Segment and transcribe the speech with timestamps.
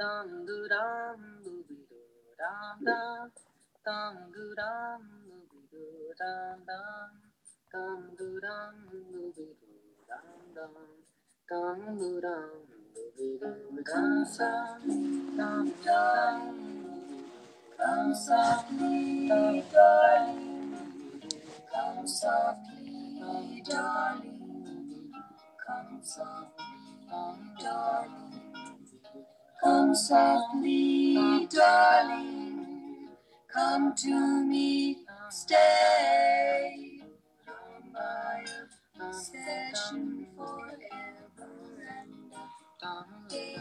[0.00, 0.46] Come
[18.14, 20.84] softly, darling.
[21.72, 25.12] Come softly, darling.
[25.66, 26.64] Come softly,
[27.62, 28.29] darling.
[29.62, 33.08] Come softly, darling.
[33.52, 34.98] Come to me,
[35.30, 37.00] stay.
[37.92, 38.44] My
[39.00, 41.50] obsession forever
[41.90, 43.56] and day.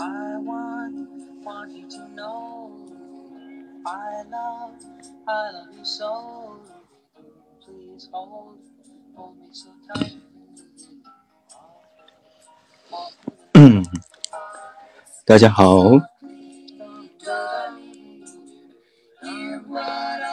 [0.00, 1.08] I want,
[1.44, 2.86] want you to know
[3.86, 4.74] I love,
[5.28, 6.60] I love you so.
[7.64, 8.58] Please hold,
[9.16, 10.16] hold me so tight.
[15.28, 15.90] 大家好，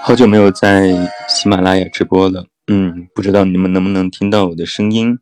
[0.01, 2.45] 好久没有在喜马拉雅直播了。
[2.67, 5.19] 嗯，不知道你们能不能听到我的声音？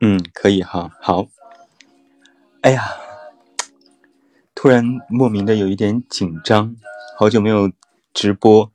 [0.00, 1.26] 嗯，可以哈，好。
[2.60, 2.96] 哎呀，
[4.54, 6.76] 突然莫名的有一点紧张，
[7.18, 7.72] 好久没有
[8.12, 8.70] 直播，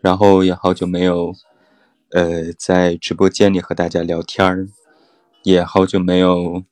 [0.00, 1.34] 然后也好久没有，
[2.12, 4.68] 呃，在直播间里和大家聊天儿，
[5.42, 6.64] 也好久没有，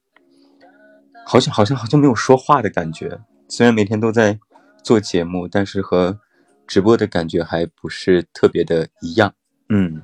[1.27, 3.21] 好像好像好像没有说话的感觉。
[3.49, 4.39] 虽然每天都在
[4.83, 6.19] 做节目，但是和
[6.67, 9.35] 直播的感觉还不是特别的一样。
[9.69, 10.03] 嗯。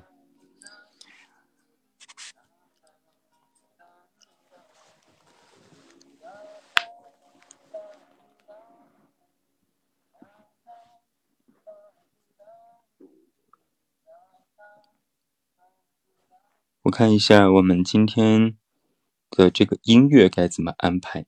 [16.84, 18.56] 我看一下我们今天
[19.28, 21.26] 的这个音乐该怎么安排。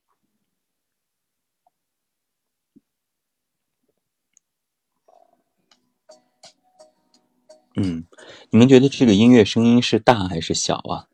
[7.77, 8.07] 嗯，
[8.51, 11.09] 你们觉得这个音乐声音是大还是小啊？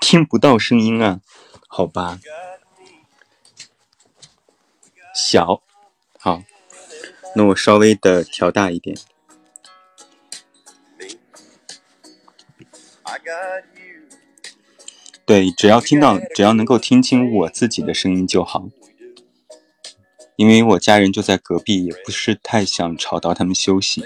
[0.00, 1.20] 听不到声音啊？
[1.68, 2.18] 好吧，
[5.14, 5.62] 小，
[6.18, 6.42] 好，
[7.36, 8.96] 那我稍微的调大一点。
[15.26, 18.68] 对，只要听到，只要能够听清我自己的声音就好。
[20.36, 24.04] 因为我家人就在隔壁，也不是太想吵到他们休息。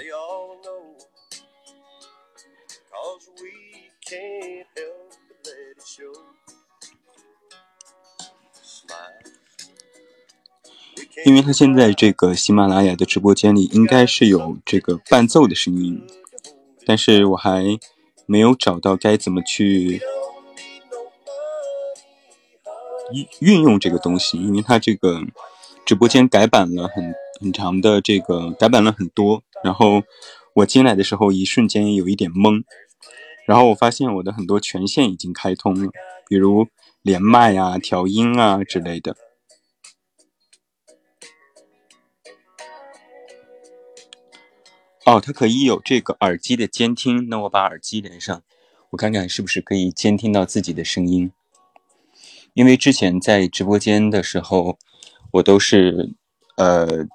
[11.25, 16.01] 因为他现在这个喜马拉雅的直播间里应该是有这个伴奏的声音，
[16.85, 17.77] 但是我还
[18.25, 20.01] 没有找到该怎么去
[23.11, 25.21] 运运用这个东西，因为它这个
[25.85, 30.01] 直播间改版了很很长的这个改版了很多，然后
[30.55, 32.63] 我进来的时候一瞬间有一点懵，
[33.45, 35.91] 然后我发现我的很多权限已经开通了，
[36.27, 36.67] 比如
[37.01, 39.15] 连麦啊、调音啊之类的。
[45.09, 48.43] 哦，它可以有这个耳机的监听，那我把耳机连上，
[48.91, 51.31] 我看看是不是可以监听到自己的声音。
[52.53, 54.77] 因为之前在直播间的时候，
[55.31, 56.13] 我都是
[56.57, 57.07] 呃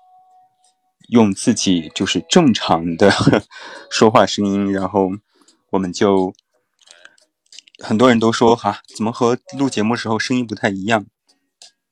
[1.09, 3.12] 用自己就是正常的
[3.88, 5.11] 说话声音，然后
[5.71, 6.34] 我们就
[7.78, 11.06] 很多人都说哈，怎么和录节目时候声音不太一样？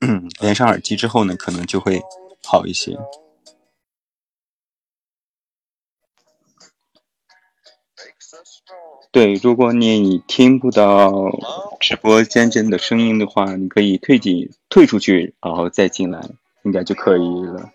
[0.00, 2.02] 嗯，连上耳机之后呢，可能就会
[2.44, 2.98] 好一些。
[9.12, 11.12] 对，如果你听不到
[11.78, 16.30] 直播间真的声音的话，你可以退进退出去，然后再进来，
[16.62, 17.70] 应该就可以了。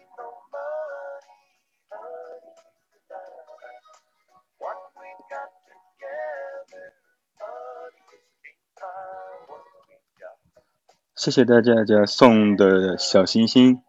[11.16, 13.84] 谢谢大家家送的小心心。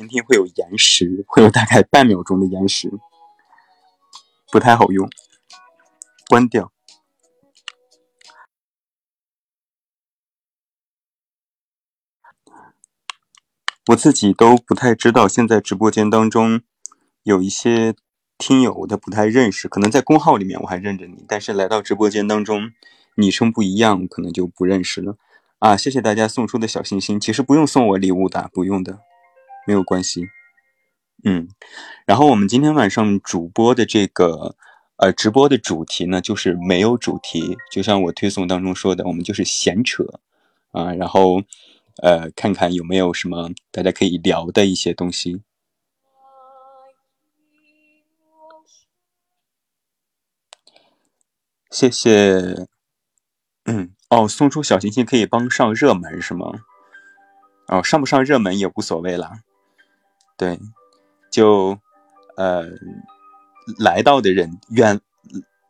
[0.00, 0.08] I got you.
[0.08, 2.90] 前天会有延时，会有大概半秒钟的延时，
[4.50, 5.08] 不太好用。
[6.28, 6.72] 关掉。
[13.88, 16.62] 我自己都不太知道，现在直播间当中
[17.24, 17.94] 有一些
[18.38, 22.70] 听友我都不太认识，可能在公号里面我还认着你，但是来到直播间当中，
[23.16, 25.16] 昵称不一样，可能就不认识了。
[25.58, 29.00] 啊，谢谢大家送出的小心心，其实不用送我礼物的，不用的，
[29.66, 30.28] 没有关系。
[31.24, 31.48] 嗯，
[32.06, 34.56] 然后我们今天晚上主播的这个
[34.96, 40.04] 呃直播的主题呢，就是没有主题，就像我推送当中说的，我们就是闲扯
[40.72, 41.42] 啊，然后。
[42.02, 45.42] 呃，看看有没有什么大家可以聊的一些东西。
[51.70, 52.66] 谢谢。
[53.64, 56.62] 嗯，哦，送出小星星可以帮上热门是吗？
[57.68, 59.42] 哦，上不上热门也无所谓啦。
[60.40, 60.58] 对，
[61.30, 61.78] 就
[62.38, 62.66] 呃，
[63.78, 64.98] 来到的人远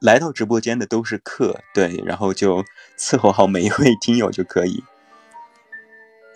[0.00, 2.64] 来到直播间的都是客，对，然后就
[2.96, 4.84] 伺候好每一位听友就可以。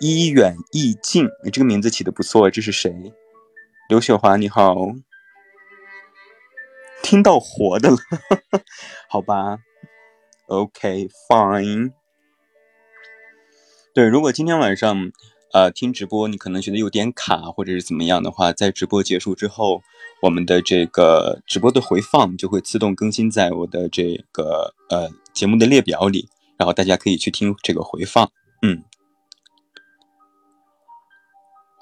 [0.01, 2.51] 一远一近，你这个名字起的不错。
[2.51, 3.13] 这是谁？
[3.87, 4.75] 刘雪华，你好。
[7.01, 7.97] 听到活的了，
[9.07, 9.59] 好吧。
[10.47, 11.93] OK，fine。
[13.93, 15.13] 对，如果今天晚上
[15.55, 19.81] 呃听直播，你可能觉得有点卡或者是怎么样的话，在直播结束之后，
[20.21, 28.29] 我们的这个直播的回放就会自动更新在我的这个呃节目的列表里，然后大家可以去听这个回放。
[28.61, 28.83] 嗯。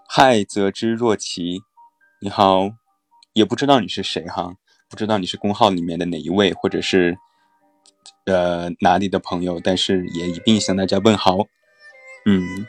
[0.08, 1.64] 嗨，泽之若琪，
[2.22, 2.70] 你好，
[3.34, 4.54] 也不知道你是谁哈，
[4.88, 7.18] 不知道你是公号里面的哪一位，或者是
[8.26, 11.40] 呃哪里的朋友，但是也一并向大家问好，
[12.28, 12.68] 嗯，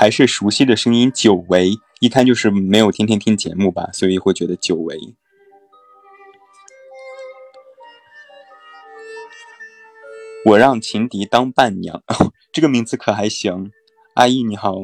[0.00, 4.96] 还是熟悉的声音，久违，一看就是没有天天听节目吧，所以会觉得久违。
[10.44, 12.00] 我让情敌当伴娘，
[12.54, 13.72] 这个名字可还行。
[14.14, 14.76] 阿姨你好，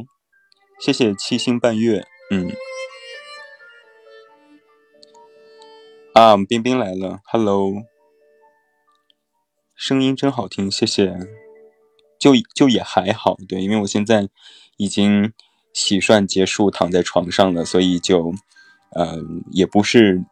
[0.81, 2.05] 谢谢七星半月。
[2.33, 2.51] 嗯，
[6.15, 7.73] 啊，冰冰来了，Hello，
[9.77, 11.44] 声音真好听，谢谢。
[12.25, 14.31] 就就也还好，对，因为我现在
[14.79, 15.35] 已经
[15.75, 18.33] 洗涮结束，躺在床上了，所以就，
[18.93, 19.19] 呃，
[19.53, 20.25] 也不是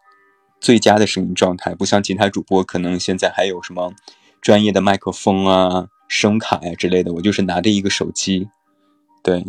[0.58, 3.92] 最佳的声音状态，不像其他主播，可能现在还有什么。
[4.40, 8.48] 专业的麦克风啊、声卡呀之类的，我就是拿着一个手机。
[9.22, 9.44] 对，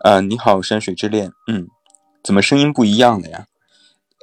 [0.00, 1.68] 啊，你好，山水之恋，嗯，
[2.24, 3.46] 怎么声音不一样了呀？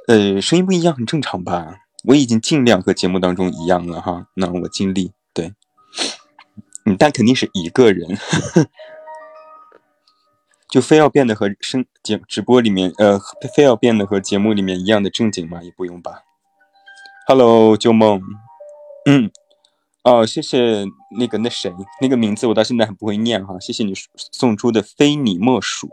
[0.08, 1.76] 呃，声音不一样很正常吧？
[2.04, 5.12] 我已经尽量和节目当中一样了哈，那我尽力。
[5.32, 5.54] 对，
[6.96, 8.16] 但肯定是一个人，
[10.70, 13.18] 就非要变得和声节直播里面，呃，
[13.54, 15.62] 非要变得和节目里面一样的正经吗？
[15.62, 16.22] 也不用吧。
[17.26, 18.22] Hello，旧梦。
[19.06, 19.30] 嗯，
[20.02, 20.84] 哦，谢谢
[21.18, 25.88] 那个那谁那个名字我到现在还不会念哈，谢谢你送出的非你莫属。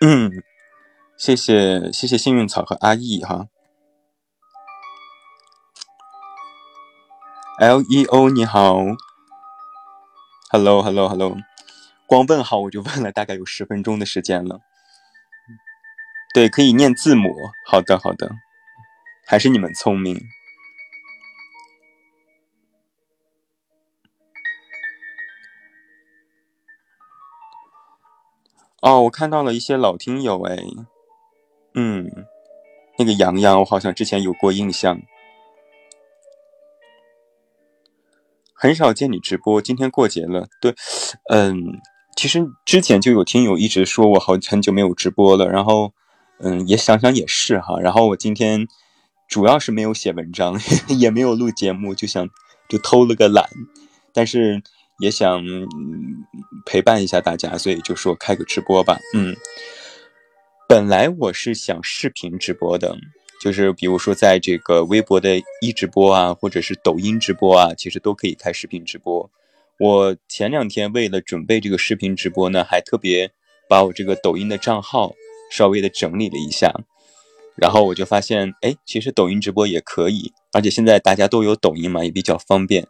[0.00, 0.30] 嗯，
[1.16, 3.48] 谢谢谢谢幸运草和阿易哈。
[7.60, 8.76] L E O 你好
[10.48, 11.36] ，Hello Hello Hello，
[12.06, 14.60] 光问好我就问了大概有十分钟的时间了。
[16.32, 17.34] 对，可以念字母，
[17.66, 18.30] 好的好的。
[19.26, 20.16] 还是你们聪明
[28.82, 29.00] 哦！
[29.02, 30.58] 我看到了一些老听友哎，
[31.74, 32.08] 嗯，
[33.00, 35.00] 那个洋洋，我好像之前有过印象。
[38.58, 40.48] 很少见你直播，今天过节了。
[40.60, 40.74] 对，
[41.30, 41.80] 嗯，
[42.16, 45.92] 其实之前就有听友一直说我好很久没有直播了，然后，
[46.40, 48.66] 嗯，也想想也是哈，然后我今天。
[49.28, 50.58] 主要是没有写文章，
[50.98, 52.26] 也没有录节目，就想
[52.66, 53.46] 就偷了个懒，
[54.14, 54.62] 但是
[55.00, 55.44] 也想
[56.64, 58.98] 陪伴一下大家，所以就说开个直播吧。
[59.14, 59.36] 嗯，
[60.66, 62.96] 本来我是想视频直播的，
[63.40, 69.30] 就是比如说在这个微博的一直播啊，或者是抖音直播啊，其实都可以开视频直播。
[69.78, 73.30] 我前两天为了准备这个视频直播呢，还特别
[73.68, 75.14] 把我这个抖音的账号
[75.52, 76.74] 稍微的整理了一下。
[77.54, 82.86] 然后我就发现，哎，其实抖音直播也可以，而且现在大家都有抖音嘛，也比较方便。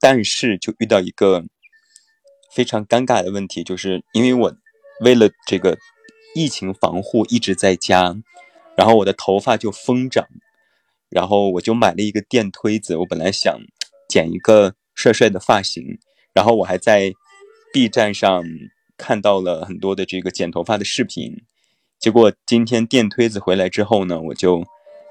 [0.00, 1.44] 但是就遇到一个
[2.52, 4.56] 非常尴尬的问题，就是因为我
[5.00, 5.78] 为了这个
[6.34, 8.16] 疫情防护一直在家，
[8.80, 10.26] 然后我的头发就疯长，
[11.10, 12.96] 然后我就买了一个电推子。
[12.96, 13.60] 我本来想
[14.08, 15.98] 剪一个帅帅的发型，
[16.32, 17.12] 然后我还在
[17.74, 18.42] B 站上
[18.96, 21.42] 看到了很多的这个剪头发的视频。
[21.98, 24.64] 结果今天电推子回来之后呢，我就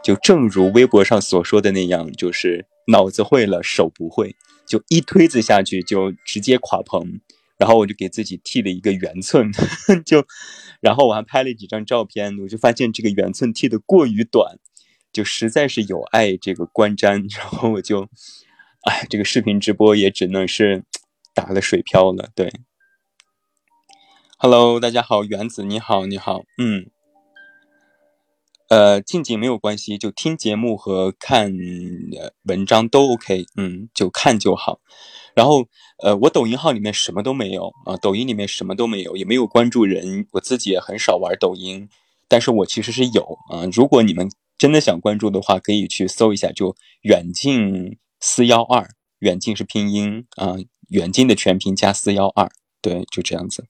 [0.03, 4.35] 就正如微博上所说的那样，就是脑子会了，手不会，
[4.67, 7.21] 就一推子下去就直接垮棚。
[7.59, 9.51] 然后我就给自己剃了一个圆寸，
[10.07, 10.25] 就，
[10.79, 14.57] 然后我还拍了几张照片，我就发现这个圆寸剃的过于短，
[15.11, 18.07] 就实在是有碍这个观瞻， 然后我就，
[18.83, 20.85] 哎，这个视频直播也只能是
[21.35, 22.29] 打了水漂了。
[22.33, 22.49] 对
[24.37, 26.89] ，Hello，大家好，原子你好，你好，嗯，
[28.69, 31.53] 呃，静静没有关系，就听节目和看
[32.43, 34.79] 文章都 OK，嗯，就看就好。
[35.39, 35.65] 然后，
[36.03, 41.88] 呃，我抖音号里面什么都没有啊，抖音里面什么都没有，也没有关注人，我自己也很少玩抖音，
[42.27, 43.63] 但是我其实是有啊。
[43.72, 50.58] 如果你们真的想关注的话，可以去搜一下，就远近四幺二，远近是拼音啊，
[50.89, 53.63] 远近的全拼加四幺二，对，就这样子。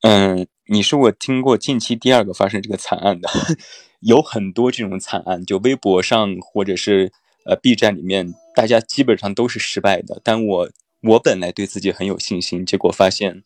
[0.00, 3.30] 嗯，你是我听过近期第二个发生这个惨案的，
[4.02, 7.12] 有很多这种惨案，就微博上或者是
[7.46, 8.34] 呃 B 站里面。
[8.54, 10.70] 大家基本上都是失败的，但我
[11.02, 13.42] 我本来对自己很有信心，结果发现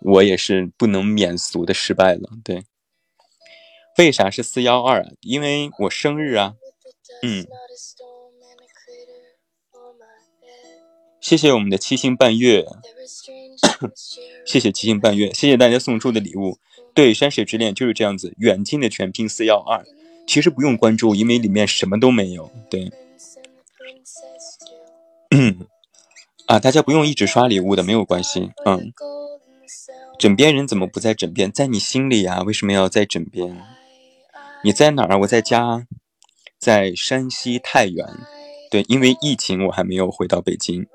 [0.00, 2.30] 我也是不能免俗的失败了。
[2.42, 2.64] 对，
[3.98, 5.10] 为啥是四幺二啊？
[5.20, 6.54] 因为我生日啊。
[7.22, 7.46] 嗯，
[11.20, 12.66] 谢谢我们的七星半月，
[14.44, 16.58] 谢谢七星半月，谢谢大家送出的礼物。
[16.92, 19.84] 对，山水之恋就是这样子，远近的全拼四幺二，
[20.26, 22.50] 其实不用关注，因为里面什么都没有。
[22.68, 22.90] 对。
[25.38, 25.66] 嗯，
[26.48, 28.50] 啊，大家不用一直刷礼物的，没有关系。
[28.64, 28.92] 嗯，
[30.18, 31.52] 枕边人怎么不在枕边？
[31.52, 32.40] 在你心里呀？
[32.42, 33.62] 为什么要在枕边？
[34.64, 35.18] 你在哪儿？
[35.20, 35.86] 我在家，
[36.58, 38.06] 在山西太原。
[38.70, 40.86] 对，因为疫情，我还没有回到北京。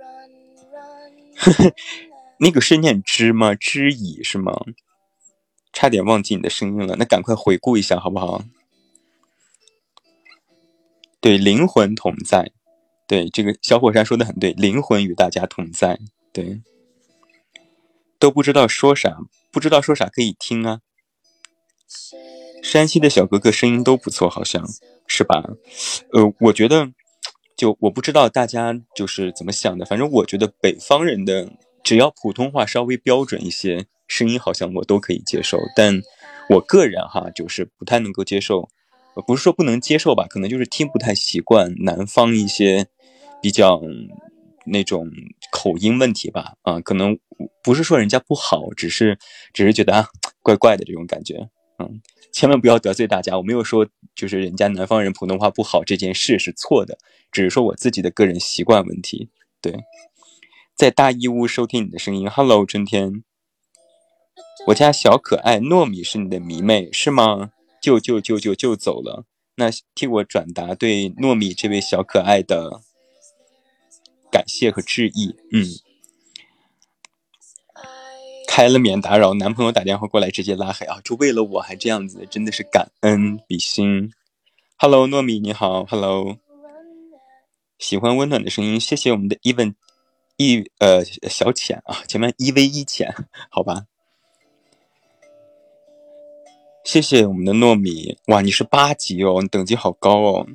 [2.40, 3.54] 那个是念知吗？
[3.54, 4.54] 知矣是吗？
[5.72, 8.44] 差点忘记你的声音了，那赶快回顾一下好不好？
[11.22, 12.52] 对，灵魂同在。
[13.12, 16.00] 对这个小火山说的很对，灵魂与大家同在。
[16.32, 16.62] 对，
[18.18, 19.18] 都不知道说啥，
[19.52, 20.80] 不知道说啥可以听啊。
[22.64, 24.66] 山西的小哥哥声音都不错，好像
[25.08, 25.44] 是吧？
[26.14, 26.90] 呃，我觉得，
[27.58, 31.52] 就我不知道大家就是怎么想的，反正我觉得北方人的
[31.84, 35.60] 只要普通话稍微标准一些，声音好像我都可以接受。
[35.76, 36.02] 但
[36.48, 38.70] 我个人哈，就是不太能够接受，
[39.28, 42.88] 不是说不能接受吧，可能就是听不太习惯南方一些。
[43.44, 43.82] 比较
[44.68, 45.10] 那种
[45.52, 47.18] 口音问题吧，啊，可能
[47.64, 49.18] 不是说人家不好，只是
[49.52, 50.08] 只是觉得啊
[50.44, 51.50] 怪怪的这种感觉，
[51.80, 52.00] 嗯，
[52.32, 53.36] 千万不要得罪大家。
[53.36, 57.00] 我没有说就是人家南方人普通话不好这件事是错的，
[57.32, 59.32] 只是说我自己的个人习惯问题。
[59.60, 59.74] 对，
[60.76, 63.24] 在大义乌收听你的声音，Hello 春天，
[64.68, 67.50] 我家小可爱糯米是你的迷妹是吗？
[67.82, 72.82] 就就就就就走了，那替我转达对糯米这位小可爱的。
[74.32, 75.68] 感谢和致意，嗯，
[78.48, 84.14] 开了免打扰，男朋友打电话过来直接拉黑啊，就为了我还这样子，真的是感恩比心。
[84.78, 86.38] Hello，糯米你好，Hello，
[87.78, 89.76] 喜欢温暖的声音，谢谢我们的 even
[90.38, 93.14] 一呃小浅啊，前面一 v 一浅，
[93.50, 93.88] 好吧，
[96.84, 100.48] 谢谢我们的糯米，哇，你是八级哦，你等级好高哦。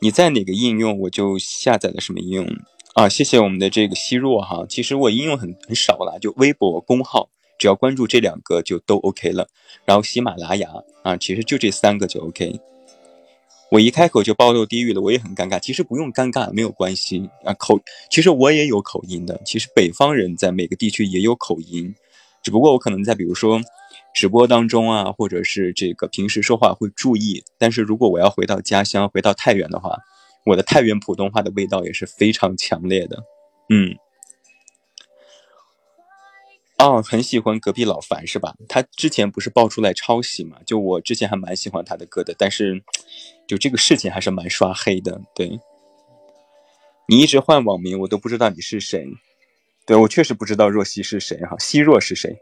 [0.00, 2.46] 你在哪个应用，我就下载了什么应用
[2.94, 3.08] 啊？
[3.08, 4.64] 谢谢我们的这个希若哈。
[4.68, 7.28] 其实我应用很很少了，就微博公号，
[7.58, 9.48] 只要关注这两个就都 OK 了。
[9.84, 10.70] 然后喜马拉雅
[11.02, 12.60] 啊，其实就这三个就 OK。
[13.72, 15.58] 我一开口就暴露地域了，我也很尴尬。
[15.58, 17.52] 其实不用尴尬，没有关系啊。
[17.54, 19.40] 口，其实我也有口音的。
[19.44, 21.94] 其实北方人在每个地区也有口音，
[22.42, 23.60] 只不过我可能在比如说。
[24.14, 29.96] 直播当中啊，或者是这个平时说话会注意，但是如果我要回到家乡，回到太原的话，
[30.44, 33.24] 我的太原普通话的味道也是非常强烈的。
[33.70, 33.96] 嗯，
[36.78, 38.54] 哦，很喜欢隔壁老樊是吧？
[38.68, 40.58] 他之前不是爆出来抄袭嘛？
[40.66, 42.84] 就我之前还蛮喜欢他的歌的，但是
[43.48, 45.22] 就这个事情还是蛮刷黑的。
[45.34, 45.58] 对，
[47.08, 49.06] 你一直换网名，我都不知道你是谁。
[49.84, 52.38] 对我确实不知道若曦是谁哈，希若是谁？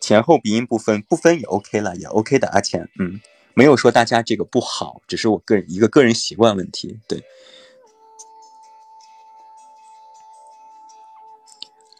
[0.00, 2.48] 前后鼻音不分，不分也 OK 了，也 OK 的。
[2.48, 3.20] 阿钱，嗯，
[3.54, 7.00] 没有说大家这个不好，只是我个人一个个人习惯问题。
[7.08, 7.24] 对，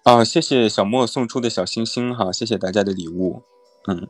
[0.05, 3.43] 啊，谢谢小莫送出的小星星哈，谢谢大家的礼物。
[3.89, 4.09] 嗯，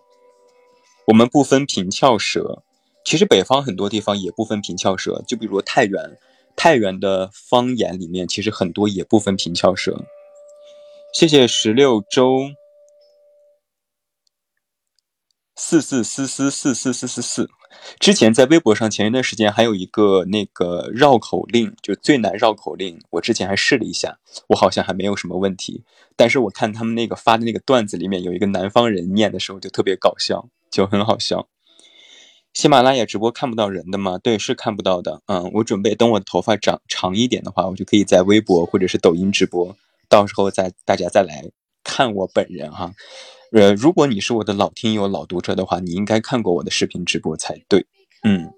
[1.06, 2.62] 我们不分平翘舌，
[3.04, 6.18] 其实北方很多地方也不分平翘舌，就比如太原，
[6.56, 10.06] 太原的方言里面其实很多也不分平翘舌。
[11.12, 12.40] 谢谢十六周。
[15.54, 17.50] 四四四四四四四四四。
[17.98, 23.00] 之前在微博上，前一段时间还有一个那个绕口令，就最难绕口令。
[23.10, 25.84] 我之前还试了一下，我好像还没有什么问题。
[26.16, 31.48] 但是我看他们那个发的那个段子里面有一个南方人念的时候就特别搞笑，就很好笑。
[32.56, 34.16] 喜马拉雅直播看不到人的吗？
[34.16, 35.20] 对，是看不到的。
[35.26, 39.76] 嗯，我准备等我的头发长长一点的话，我就可以在微博或者是抖音直播，
[40.08, 41.50] 到时候再大家再来
[41.84, 42.94] 看我本人哈。
[43.52, 47.84] 呃，如果你是我的老听友、老读者的话，你应该看过我的视频直播才对。
[48.22, 48.50] 嗯，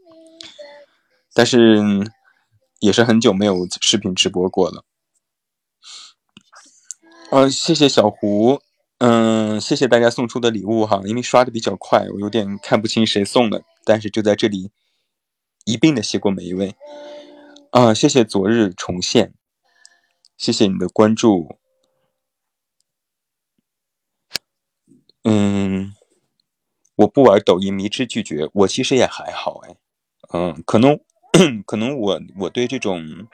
[1.35, 1.83] 但是
[2.79, 4.85] 也是很久没有视频直播过了。
[7.33, 8.61] 呃，谢谢小胡，
[8.99, 14.73] 嗯，谢谢大家送出的礼物哈，因为刷的比较快，我有点看不清谁送的，但是就在这里
[15.65, 16.75] 一并的谢过每一位。
[17.71, 19.35] 啊，谢谢昨日重现，
[20.37, 21.59] 谢谢你的关注。
[25.23, 25.95] 嗯，
[26.97, 28.51] 我不玩抖音，迷之拒绝。
[28.53, 29.77] 我其实也还好哎，
[30.33, 30.99] 嗯，可能
[31.65, 33.29] 可能我我对这种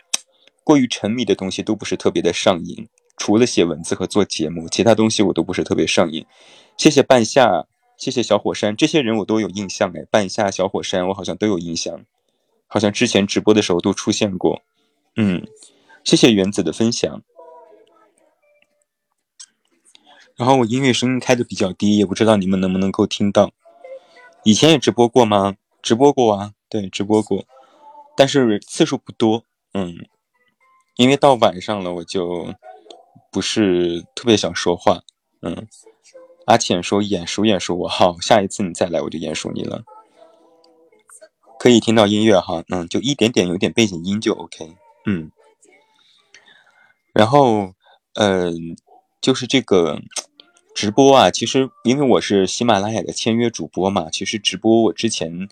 [0.63, 2.89] 过于沉迷的东西都不是特别的上瘾。
[3.17, 6.27] 除了写文字和做节目，其他东西我都不是特别上瘾。
[6.77, 7.67] 谢谢半夏，
[7.97, 10.05] 谢谢小火山，这些人我都有印象哎。
[10.11, 12.05] 半夏、小火山，我好像都有印象，
[12.67, 14.63] 好像之前直播的时候都出现过。
[15.17, 15.47] 嗯，
[16.03, 17.23] 谢谢原子的分享。
[20.37, 23.53] 然后我音乐声音开的比较低，也不知道你们能不能够听到。
[24.43, 25.55] 以前也直播过吗？
[25.81, 27.45] 直播过啊，对，直播过，
[28.17, 29.45] 但是次数不多。
[29.73, 30.05] 嗯，
[30.97, 32.53] 因为到晚上了，我就。
[33.35, 35.03] 不是特别想说话，
[35.43, 35.67] 嗯，
[36.47, 39.83] 阿浅说眼熟眼熟我好，下一次你再来我就眼熟你了，
[41.59, 44.77] 可以听到音乐哈，嗯，就一点点有点背景音就 OK，
[45.07, 45.33] 嗯，
[47.13, 47.73] 然后，
[48.15, 48.77] 嗯，
[49.21, 50.01] 就是这个
[50.73, 55.49] 直播啊，其实因为我是喜马拉雅的签约主播嘛，其实直播我之前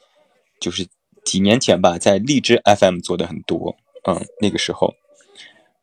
[0.60, 0.86] 就是
[1.24, 4.95] 几年前吧，在荔枝 FM 做的很多，嗯，那个时候。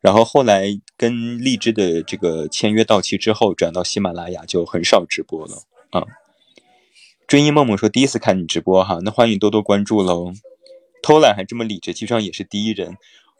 [0.00, 6.04] 然后后来跟荔枝的这个签约到期之后，转到喜马拉雅就很少直播了啊。
[7.26, 10.32] 追忆梦梦说第一次看你直播哈，那欢迎多多关注喽。
[11.02, 12.96] 偷懒还这么理直气壮也是第一人，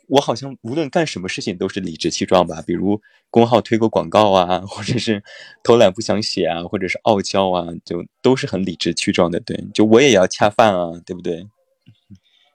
[0.09, 5.25] 我好像无论干什么事情都是理直气壮吧，比如公号推个广告啊，或者是
[5.63, 9.41] 偷懒不想写啊，或者是傲娇啊，就都是很理直气壮的。
[9.41, 11.47] 对，就我也要恰饭啊，对不对？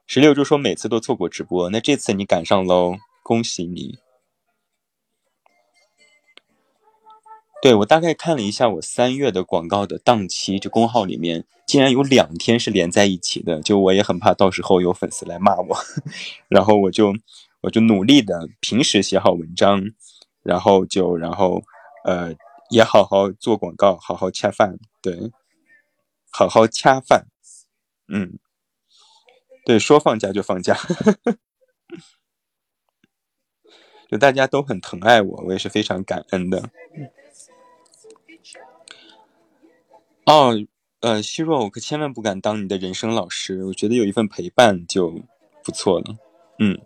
[0.08, 2.96] 十六就说每次都错过直播，那这次你赶上喽。
[3.26, 3.98] 恭喜你！
[7.60, 15.76] 对我大概看了一下，我三月的广告的档期，就公号里面竟然有两天是连在一起的，就我也很怕到时候有粉丝来骂我，
[16.48, 17.16] 然后我就
[17.62, 19.82] 我就努力的平时写好文章，
[20.44, 21.64] 然后就然后
[22.04, 22.32] 呃
[22.70, 25.32] 也好好做广告，好好恰饭，对，
[26.30, 27.26] 好好恰饭，
[28.08, 28.38] 嗯，
[29.66, 30.78] 对，说放假就放假。
[34.10, 36.70] 就大家都很疼爱我，我也是非常感恩的。
[40.26, 40.56] 哦，
[41.02, 45.22] 呃，希若，我可千万不敢当你的人生老师，我觉得有一份陪伴就
[45.64, 46.16] 不错了。
[46.58, 46.80] 嗯，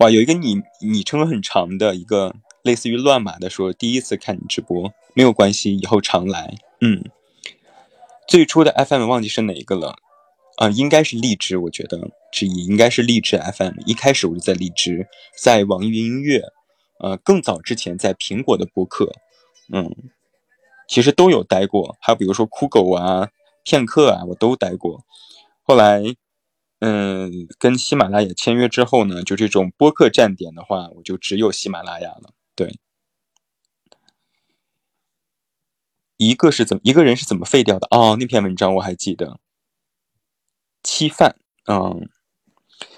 [0.00, 6.54] 哇，有一个昵昵称很长的一个类似于乱码的说第一次看你直播，没有关系，以后常来。
[6.80, 7.04] 嗯，
[8.26, 9.96] 最初的 FM 忘记是哪一个了。
[10.62, 13.80] 啊，应该是荔枝，我觉得之一应该是荔枝 FM。
[13.84, 16.40] 一开始我就在荔枝，在网易云音乐，
[17.00, 19.12] 呃，更早之前在苹果的播客，
[19.72, 19.90] 嗯，
[20.86, 21.96] 其实都有待过。
[22.00, 23.30] 还有比如说酷狗啊、
[23.64, 25.04] 片刻啊，我都待过。
[25.64, 26.00] 后来，
[26.78, 32.32] 嗯，跟喜马拉雅签约之后呢，就这种播客站点的话，我就只有喜马拉雅了。
[32.54, 32.78] 对，
[36.18, 37.88] 一个是怎么一个人是怎么废掉的？
[37.90, 39.40] 哦，那篇文章我还记得。
[40.82, 41.36] 恰饭，
[41.68, 42.08] 嗯，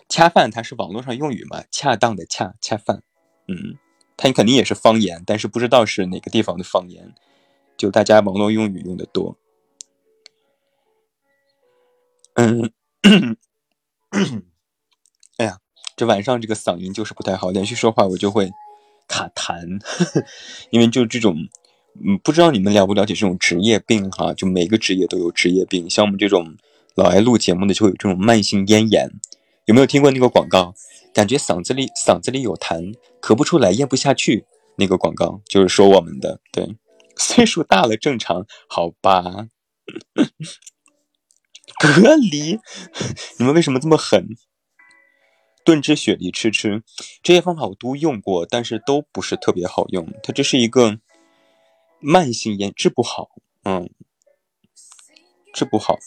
[0.09, 1.62] 恰饭它是网络上用语嘛？
[1.70, 3.03] 恰当的恰恰饭，
[3.47, 3.79] 嗯，
[4.16, 7.14] 它肯定也是方言，但是不知道是哪个地方的方言，
[7.77, 9.37] 就大家网络用语用的多。
[12.35, 12.73] 嗯，
[15.37, 15.59] 哎呀，
[15.94, 18.51] 这晚上这个嗓音就是不太好，连续说话我就会
[19.07, 19.81] 卡痰，
[20.70, 21.37] 因为就这种，
[22.05, 24.33] 嗯，不知道你们了不了解这种职业病哈？
[24.33, 26.57] 就每个职业都有职业病，像我们这种。
[26.95, 29.11] 老爱录节目的就会有这种慢性咽炎，
[29.65, 30.75] 有没有听过那个广告？
[31.13, 34.47] 感觉嗓子里嗓子里有痰，咳不出来，咽不下去。
[34.77, 36.77] 那个广告就是说我们的，对，
[37.17, 39.49] 岁数大了正常，好吧？
[41.79, 42.59] 隔离，
[43.39, 44.29] 你们为什么这么狠？
[45.65, 46.83] 炖汁雪梨吃吃，
[47.23, 50.13] 这些方法我都用过，但是都不是特别好用。
[50.23, 50.99] 它这是一个
[52.01, 53.31] 慢性炎，治不好，
[53.65, 53.91] 嗯。
[55.53, 55.99] 治不好。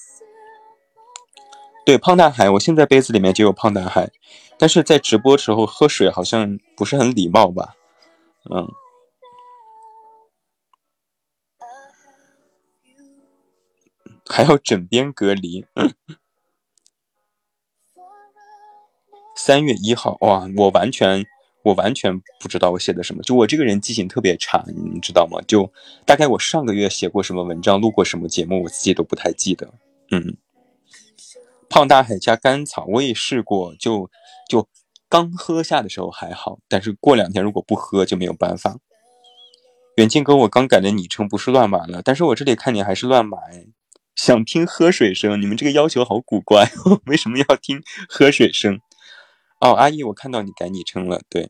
[1.88, 4.12] 对，胖大海，我现在杯子里面就有胖大海，
[4.58, 7.76] 但是在直播时候喝水好像不是很礼貌吧？
[8.54, 8.67] 嗯，
[14.26, 15.65] 还要枕边隔离。
[19.38, 21.26] 三月一号，哇，我完全，
[21.63, 24.62] 我完全不知道我写的什么，就我这个人记性特别差，
[24.93, 25.39] 你知道吗？
[25.47, 25.71] 就
[26.06, 29.73] 大概我上个月写过什么文章，录过什么节目，我自己都不太记得。
[30.12, 30.36] 嗯，
[31.69, 34.10] 胖大海加甘草，我也试过，就
[34.49, 34.67] 就
[35.10, 38.77] 刚喝下的时候还好，但是过两天如果不喝就没有办法。
[39.97, 43.67] 远近哥，我刚改的昵称不是乱码了，但是我这里看你还是乱码哎。
[44.15, 46.71] 想听喝水声，你们这个要求好古怪，
[47.06, 48.80] 为什么要听喝水声？
[49.60, 51.49] 哦，阿姨，我看到你改昵称了，对，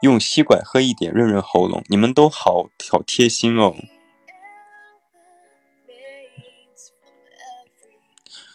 [0.00, 3.74] 用吸管喝一点润润喉咙，你们都好好贴心哦。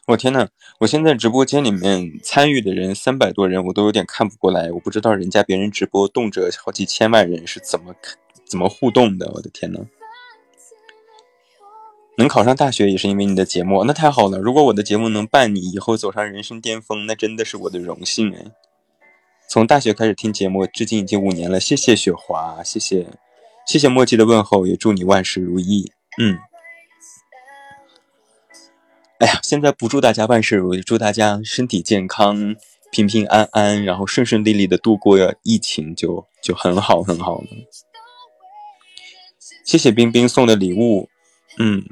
[0.10, 0.48] 我天呐，
[0.80, 7.94] 我现在直播间里面参与的人三百多人，我都有点看不过来，我不知道人家别人直播动辄好几千万人是怎么、
[8.44, 9.82] 怎么互动的，我的天呐。
[12.18, 14.40] 能考上大学也是因为你的节目，那太好了！
[14.40, 18.48] 如果我的节目能伴你以后走上人生巅峰，那真的是我的荣幸哎。
[19.48, 23.06] 从大学开始听节目，至今已经五年了，谢谢雪华，谢谢，
[23.68, 25.92] 谢谢墨迹的问候，也祝你万事如意。
[26.20, 26.40] 嗯。
[29.20, 32.56] 哎呀，现在不祝大家万事如意，祝大家身体健康、
[32.92, 37.48] 平平安安，然后顺顺利利的度过疫情，就就很好很好了。
[39.66, 41.10] 谢谢冰冰送的礼物，
[41.58, 41.84] 嗯。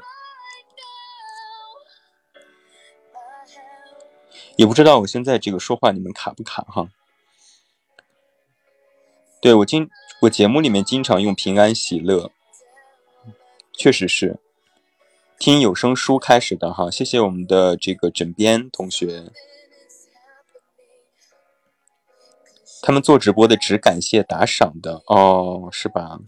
[4.56, 6.88] 也不知道我现在这个说话你们卡不卡哈？
[9.40, 9.88] 对我经
[10.22, 12.32] 我节目里面经常用平安喜乐，
[13.74, 14.40] 确实是
[15.40, 16.90] 听有声书开始的哈。
[16.90, 19.32] 谢谢我们的这个枕边同学，
[22.82, 26.20] 他们做直播的只感谢打赏的哦，是吧？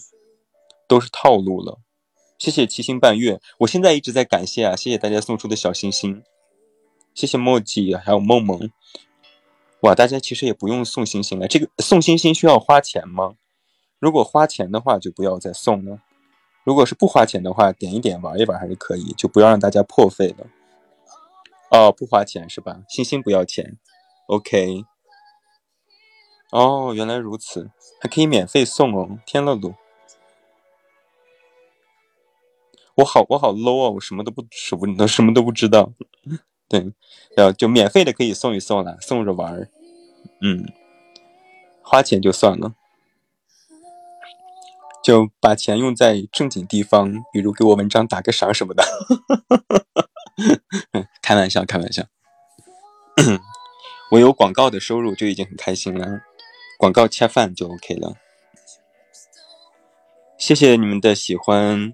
[0.87, 1.79] 都是套路了。
[2.37, 6.23] 谢谢七星半月，我现在一直在感谢啊，谢谢大家送出的小心心。
[7.13, 8.69] 谢谢墨迹，还有梦梦。
[9.81, 11.47] 哇，大家其实也不用送星星了。
[11.47, 13.33] 这个送星星需要花钱吗？
[13.97, 15.99] 如果花钱的话，就不要再送了。
[16.69, 20.45] 如果是不花钱的话，点一点玩一玩还是可以，就不要让大家破费了。
[21.71, 22.84] 哦，不花钱是吧？
[22.88, 23.75] 星星不要钱。
[24.27, 24.86] OK。
[26.51, 29.17] 哦，原来如此，还可以免费送哦。
[29.25, 29.73] 天乐路，
[32.97, 33.89] 我好我好 low 啊！
[33.95, 35.91] 我什么都不什么都什么都不知道。
[36.69, 36.93] 对，
[37.36, 39.71] 然后就免费的可以送一送了，送着玩儿，
[40.43, 40.71] 嗯，
[41.82, 42.75] 花钱就算了，
[45.03, 48.83] 就把钱用在正经地方，比如给我文章打个赏什么的，
[51.21, 52.03] 开玩笑，开玩笑，
[54.12, 56.21] 我有广告的收入就已经很开心了，
[56.77, 58.15] 广告恰饭就 OK 了，
[60.38, 61.93] 谢谢你们的喜欢。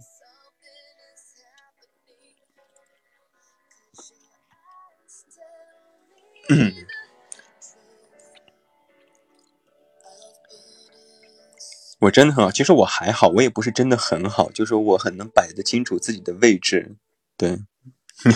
[12.05, 16.95] 我真的很好，其实我还好，我也不是真的很好，就是我很能摆得清楚自己的位置，
[17.37, 17.59] 对，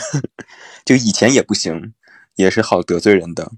[0.86, 1.94] 就以前也不行，
[2.36, 3.52] 也是好得罪人的。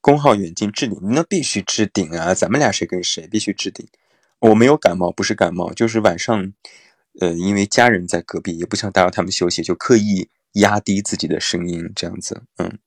[0.00, 2.34] 公号远近置顶，那必须置顶啊！
[2.34, 3.86] 咱们俩谁跟谁必须置顶。
[4.40, 6.52] 我没有感冒，不是感冒，就是晚上，
[7.20, 10.28] 呃，因为家人在隔壁，也不想打扰他们休息，就刻意。
[10.54, 12.78] 压低自己的声音，这样子，嗯，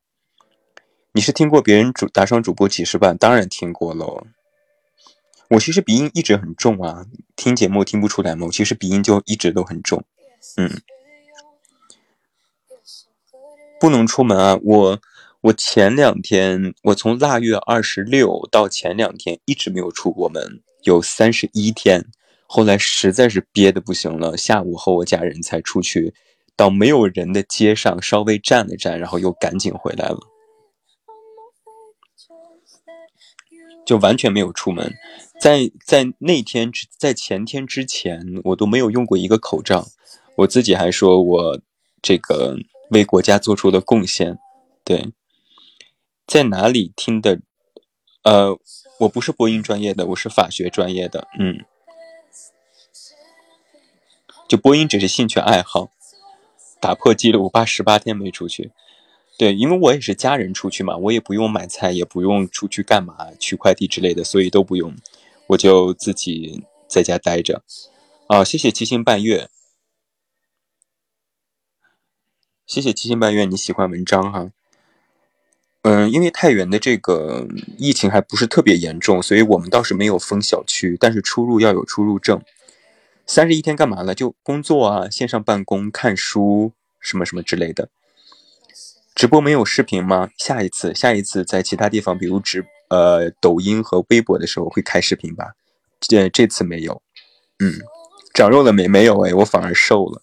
[1.13, 3.17] 你是听过别人主打赏主播几十万？
[3.17, 4.27] 当然听过喽。
[5.55, 8.45] 我其实鼻音一直很重啊，听节目听不出来吗？
[8.47, 10.03] 我其实鼻音就一直都很重，
[10.57, 10.69] 嗯。
[13.79, 14.57] 不能出门啊！
[14.63, 14.99] 我
[15.41, 22.05] 我前两天，我从腊月二十六到前两天一直没有出过门，有三十一天。
[22.47, 26.13] 后来实在是憋得不行了，下午和我家人才出去。
[26.57, 30.19] 到没有人的街上稍微站了站，然后又赶紧回来了，
[33.85, 34.93] 就完全没有出门。
[35.39, 39.87] 在在那天之在前天之前，我都没有用过一个口罩。
[40.37, 41.61] 我自己还说我
[42.01, 42.57] 这个
[42.89, 44.37] 为国家做出了贡献。
[44.83, 45.11] 对，
[46.25, 47.39] 在哪里听的？
[48.23, 48.57] 呃，
[49.01, 51.27] 我不是播音专业的，我是法学专业的。
[51.39, 51.63] 嗯，
[54.47, 55.89] 就播音只是兴趣爱好。
[56.81, 58.71] 打破记录，我八十八天没出去。
[59.37, 64.95] 对，因为我也是家人出去嘛，我也不用买菜，也不用出去干嘛，取快递之类的，所以都不用，
[65.47, 67.63] 我就自己在家待着。
[68.27, 69.49] 啊，谢谢七星半月。
[72.65, 74.51] 谢谢七星半月，你喜欢文章哈。
[75.83, 82.41] 嗯，因为太原的这个疫情还不是特别严重，所以我们倒是没有封小区，但是出入要有出入证。
[83.27, 84.15] 三十一天干嘛了？
[84.15, 87.89] 就工作啊，线上办公、看书什么什么之类的。
[89.13, 90.31] 直播没有视频吗？
[90.37, 95.53] 下一次，下一次在其他地方，比如直呃抖音和微博的时候会开视频吧。
[95.99, 97.01] 这这次没有。
[97.59, 97.73] 嗯，
[98.33, 98.87] 长肉了没？
[98.87, 100.21] 没有哎，我反而瘦了。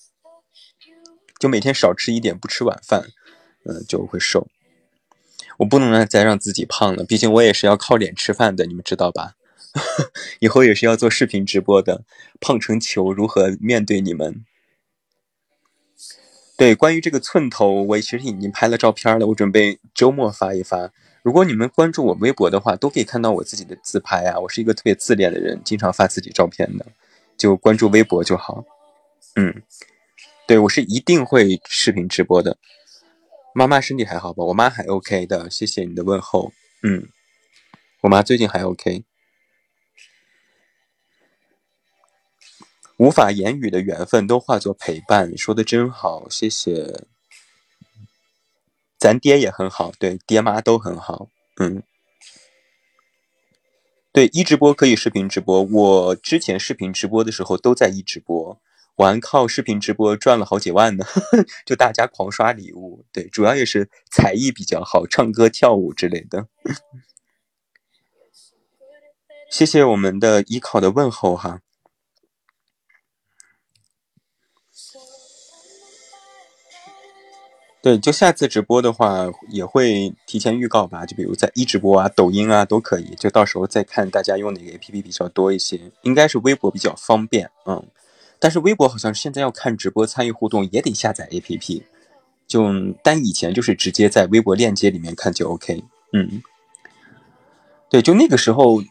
[1.38, 3.08] 就每天少吃一点，不吃晚饭。
[3.64, 4.48] 嗯，就会瘦。
[5.58, 9.34] 我不能再让自己胖了，毕竟我也是要靠脸吃饭的，你们知道吧？
[10.40, 12.04] 以后也是要做视频直播的，
[12.40, 14.44] 胖成球如何面对你们？
[16.56, 20.92] 对，关于这个寸头，我其实已经拍了照片了，我准备周末发一发。
[21.22, 24.38] 如果你们关注我微博的话，都可以看到我自己的自拍啊。
[24.38, 26.86] 我是一个特别自恋的人，经常发自己照片的，
[27.36, 28.64] 就关注微博就好。
[29.34, 29.62] 嗯，
[30.46, 32.56] 对我是一定会视频直播的。
[33.54, 34.44] 妈妈身体还好吧？
[34.44, 36.52] 我妈还 OK 的，谢谢你的问候。
[36.82, 37.08] 嗯，
[38.00, 39.04] 我妈最近还 OK。
[42.96, 47.06] 无法言语的缘分都化作陪伴，说的真好，谢谢。
[49.00, 51.28] 咱爹也很好，对，爹妈都很好。
[51.58, 51.82] 嗯，
[54.12, 55.62] 对，一直播可以视频直播。
[55.62, 58.60] 我之前视频直播的时候都在一直播。
[58.96, 61.06] 我还靠视频直播赚了好几万呢，
[61.64, 66.48] 就大家狂刷礼物，对，主要也是才艺比较好，唱歌跳舞之类的。
[69.50, 71.62] 谢谢我们的依靠的问候哈。
[77.82, 87.82] 对，就下次直播的话也会提前预告吧，就比如在一直播啊、抖音啊都可以，就到时候再看大家用哪个 APP 比较多一些，应该是微博比较方便，嗯。
[88.38, 91.82] 但是微博好像现在要看直播参与互动也得下载 APP，
[92.46, 92.64] 就
[93.02, 95.84] 但以前就是直接在微博链接里面看就 OK。
[96.12, 96.42] 嗯，
[97.88, 98.82] 对，就那个时候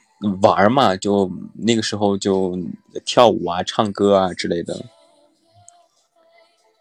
[0.42, 2.58] 玩嘛，就那个时候就
[3.06, 4.86] 跳舞啊、唱歌啊之类的。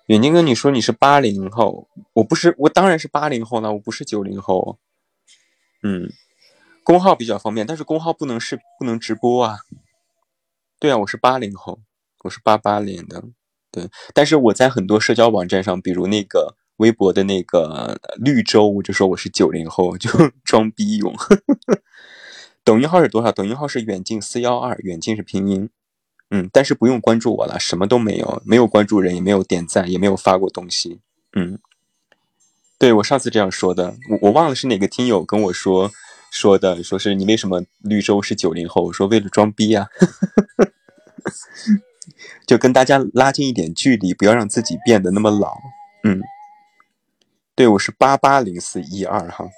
[0.08, 4.78] 远近哥，你说你是八零后，我不是，我当然是八零后了，我不是九零后。
[5.82, 6.08] 嗯，
[6.82, 9.58] 公号比较方便，但是公号不能是不能直播啊。
[10.80, 11.80] 对啊，我是八零后。
[12.24, 13.22] 我是八八年的，
[13.70, 20.10] 对，但是我在很多社交网站上，比如那个微博的那个绿洲，我就说我是九零后， 就
[20.42, 21.14] 装逼用。
[22.64, 23.30] 抖音号是多少？
[23.30, 25.68] 抖音号是远近四幺二，远近是拼音。
[26.30, 31.00] 嗯，但是不用关注我了，什么都没有，没有关注人，也没有点赞，也没有发过东西。
[31.32, 31.58] 嗯，
[32.78, 35.90] 对我上次这样说的，我我忘了是哪个听友跟我说
[36.30, 38.82] 说的，说是你为什么绿洲是九零后？
[38.82, 39.88] 我说为了装逼呀。
[42.46, 45.58] 就跟大家拉近一点距离，不要让自己变得那么老。
[46.04, 46.20] 嗯，
[47.54, 49.48] 对我是八八零四一二哈，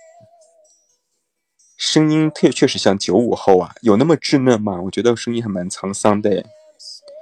[1.77, 4.81] 声音特确实像九五后啊，有那么稚嫩吗？
[4.83, 6.45] 我觉得声音还蛮沧桑的。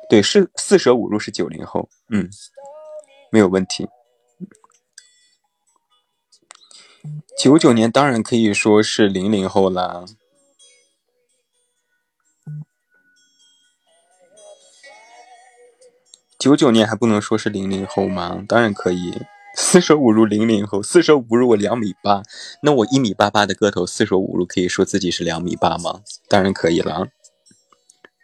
[0.09, 2.31] 对，是四舍五入是九零后，嗯，
[3.31, 3.87] 没有问题。
[7.38, 10.05] 九九年当然可以说是零零后啦。
[16.38, 18.44] 九九年还不能说是零零后吗？
[18.49, 19.23] 当然可以，
[19.55, 22.23] 四舍五入零零后，四舍五入我两米八，
[22.62, 26.03] 那我一米八八的个头，四舍五入可以说自己是两米八吗？
[26.29, 27.09] 当然可以了。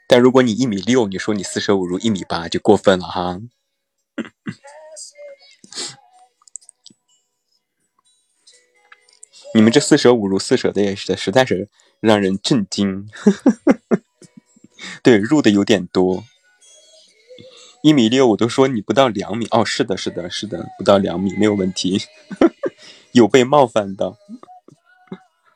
[0.06, 3.40] 但如果你一米六，你说你四舍五入一米八就过分了哈。
[9.54, 11.68] 你们这四舍五入四舍的也是的，实在是
[12.00, 13.08] 让人震惊。
[15.02, 16.24] 对，入的有点多。
[17.82, 19.64] 一米六，我都说你不到两米哦。
[19.64, 22.02] 是的，是的，是的，不到两米没有问题。
[23.12, 24.16] 有被冒犯到？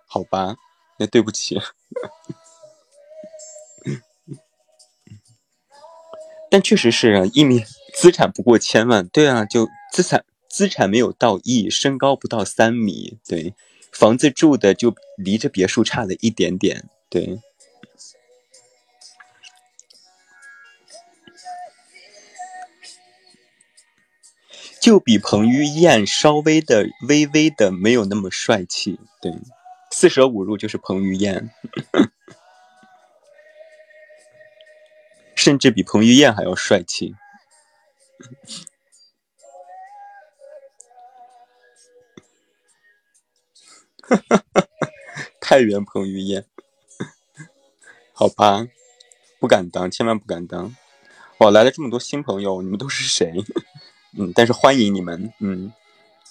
[0.07, 0.57] 好吧，
[0.99, 1.61] 那对不起。
[6.51, 7.63] 但确实是啊，一米
[7.95, 13.55] 资产不过千万，对啊，就资产资产没有到亿，身高不到三米，对，
[13.93, 17.41] 房子住的就离着别墅差了一点点，对。
[24.81, 29.33] 就比彭于晏稍微的、微微的没有那么帅气，对，
[29.91, 31.51] 四舍五入就是彭于晏，
[35.39, 37.15] 甚至比彭于晏还要帅气。
[45.41, 46.45] 太原彭于晏，
[48.13, 48.67] 好吧，
[49.39, 50.75] 不敢当，千万不敢当。
[51.39, 53.45] 哇，来了这么多新朋友，你们都是谁？
[54.19, 55.73] 嗯，但是欢迎你们，嗯，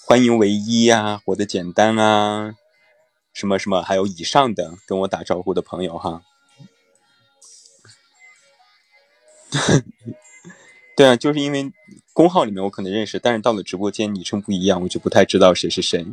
[0.04, 2.54] 欢迎唯一呀、活得简单啊，
[3.32, 6.22] 什么什么，还有以上的跟我打招呼的朋友哈。
[10.96, 11.72] 对啊，就是因为
[12.12, 16.06] 公号里面我可能认识，但是到了直播间昵称不一样，我就不太知道谁是谁。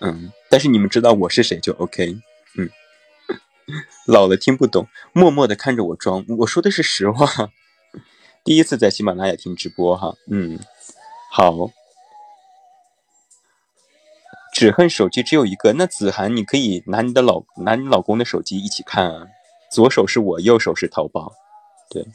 [0.00, 2.16] 嗯，但是你们知道我是谁就 OK。
[2.56, 2.70] 嗯，
[4.06, 7.50] 老了听不懂，默默的看着我装，我说的是实话。
[8.44, 10.58] 第一次在喜马拉雅听直播哈，嗯，
[11.32, 11.70] 好。
[14.54, 19.26] 只恨手机只有一个，那子涵你可以拿你的老拿你老公的手机一起看啊，
[19.70, 21.32] 左手是我，右手是淘宝，
[21.90, 22.06] 对。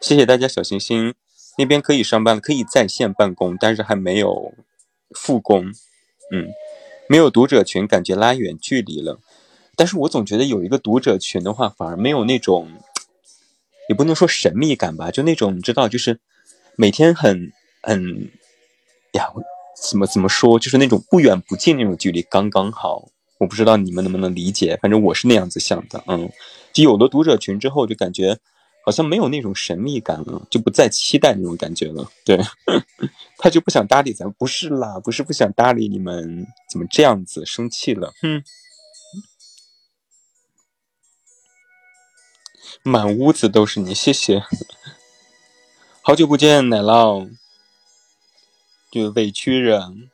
[0.00, 1.14] 谢谢大家小心心，
[1.58, 4.52] 那边可以上班了，可以在线办公，但是还没有
[5.10, 5.72] 复工。
[6.30, 6.48] 嗯，
[7.08, 9.18] 没有读者群，感觉拉远距离了。
[9.74, 12.68] 但是我总觉得有一个读者群的话，反而没有那种，
[13.88, 16.20] 也不能说神秘感吧，就那种你知道，就是
[16.76, 18.30] 每天很很
[19.12, 19.32] 呀，
[19.90, 23.08] 怎么怎么说，就是那种不远不近那种距离刚刚好。
[23.38, 26.04] 我不知道你们能不能理解，反正我是那样子想的。
[26.06, 26.30] 嗯，
[26.72, 28.38] 就有了读者群之后，就感觉。
[28.86, 32.08] 好像没有那种神秘感了，就不再期待那种感觉了。
[32.24, 32.38] 对，
[33.36, 38.12] 他就不想搭理咱，不是啦，不是不想搭理你们，怎么这样子生气了？
[38.22, 38.44] 哼，
[42.84, 44.40] 满屋子都是你，谢谢，
[46.00, 47.28] 好久不见，奶酪，
[48.92, 50.08] 就委屈人，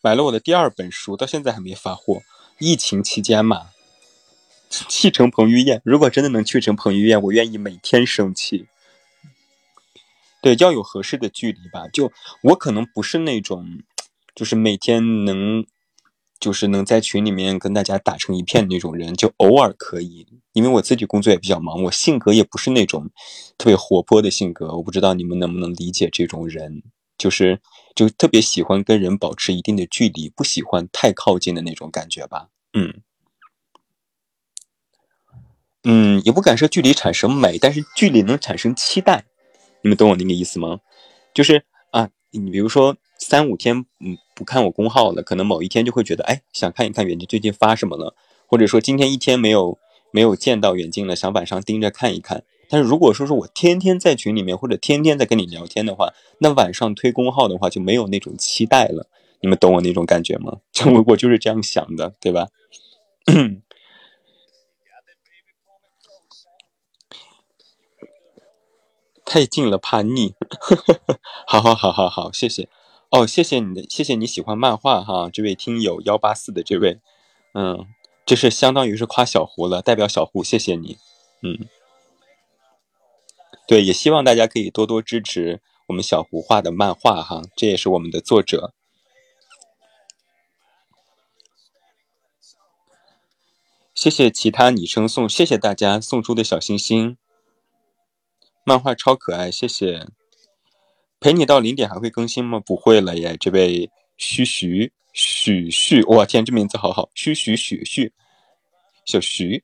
[0.00, 2.22] 买了我的第二本书，到现在还没发货，
[2.60, 3.70] 疫情期间嘛。
[4.88, 8.66] 气成彭于晏，如果真的能去成彭于晏，我愿意每天生气。
[10.40, 11.86] 对，要有合适的距离吧。
[11.92, 12.10] 就
[12.42, 13.82] 我可能不是那种，
[14.34, 15.64] 就是每天能，
[16.40, 19.14] 就是能在群里面跟大家打成一片那种人。
[19.14, 23.10] 就偶尔可以，因为我自己工作也比较忙，我性格也不是那种
[23.56, 24.74] 特别活泼的性格。
[24.76, 26.82] 我不知道你们能不能理解这种人，
[27.16, 27.60] 就是
[27.94, 32.48] 就特别喜欢跟人保持一定的距离，不喜欢太靠近的那种感觉吧。
[32.72, 33.02] 嗯。
[35.84, 39.24] 嗯，也不敢说距离产生美，但是距离能产生期待，
[39.82, 40.80] 你们懂我那个意思吗？
[41.34, 48.14] 就是啊，你比如说三五天，嗯，不看我公号了，可能某一天就会觉得，哎，想看一看远近最近发什么了，
[48.46, 49.78] 或者说今天一天没有
[50.12, 52.44] 没有见到远近了，想晚上盯着看一看。
[52.68, 59.08] 但是如果说是我天天在群里面，或者天天在跟你聊天的话，那晚上推公号的话就没有那种期待了。
[59.40, 60.58] 你们懂我那种感觉吗？
[60.86, 62.46] 我我就是这样想的，对吧？
[69.32, 70.34] 太近了怕腻，
[71.48, 72.68] 好好好好好，谢谢。
[73.08, 77.00] 哦，谢谢你的，谢谢你喜欢漫画哈，这位听友幺八四的这位，
[77.54, 77.86] 嗯，
[78.26, 80.98] 这是相当于是夸小胡了，代表小胡谢谢你，
[81.40, 81.66] 嗯，
[83.66, 88.74] 对，也希望大家可以多多支持我们小胡画的漫画哈，这也是我们的作者，
[93.94, 97.16] 谢谢其他昵称送，谢谢大家送出的小心心。
[98.64, 100.06] 漫画超可爱，谢谢。
[101.18, 102.60] 陪你到零点还会更新吗？
[102.60, 103.36] 不会了耶。
[103.38, 107.10] 这位徐徐许旭，我天，这名字好好。
[107.14, 108.12] 徐徐许旭，
[109.04, 109.62] 小徐，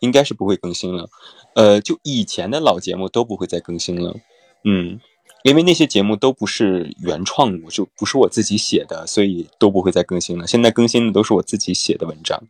[0.00, 1.08] 应该是不会更新了。
[1.54, 4.16] 呃，就以前的老节目都不会再更新了。
[4.64, 5.00] 嗯，
[5.44, 10.46] 因为那些节目都不是原创，我就不是我自己写的，所以都不会再更新了。
[10.46, 12.42] 现在更新的都是我自己写的文章。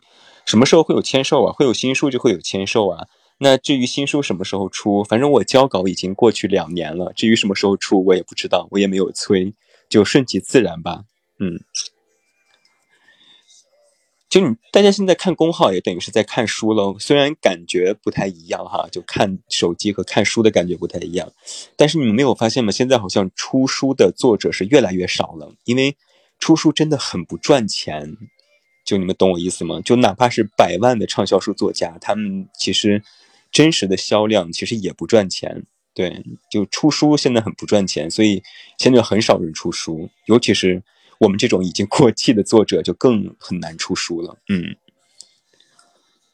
[0.47, 1.53] 什么时候会有签售啊？
[1.53, 3.07] 会有新书就会有签售啊。
[3.41, 7.13] 那至于新书什么时候出，反正我交稿已经过去两年了。
[7.15, 9.55] 至于什么时候出，我也不知道，我也没有催，
[9.89, 11.05] 就顺其自然吧。
[11.39, 11.61] 嗯，
[14.29, 21.33] 就你大家现在看公号也等于是在看书喽，虽然感觉不太一样哈，就看手机和看书的感觉不太一样。
[21.77, 22.73] 但是你们没有发现吗？
[22.73, 25.97] 现在好像出书的作者是越来越少了，因为
[26.41, 28.17] 出书真的很不赚钱。
[28.85, 29.81] 就你们懂我意思吗？
[29.85, 33.05] 就哪怕是百万的畅销书作家，他们其实。
[33.59, 38.41] 真实的销量其实也不赚钱，对，就出书现在很不赚钱，所以
[38.79, 40.81] 现在很少人出书，尤其是
[41.19, 44.39] 我们这种已经过气的作者就更很难出书了。
[44.49, 44.77] 嗯，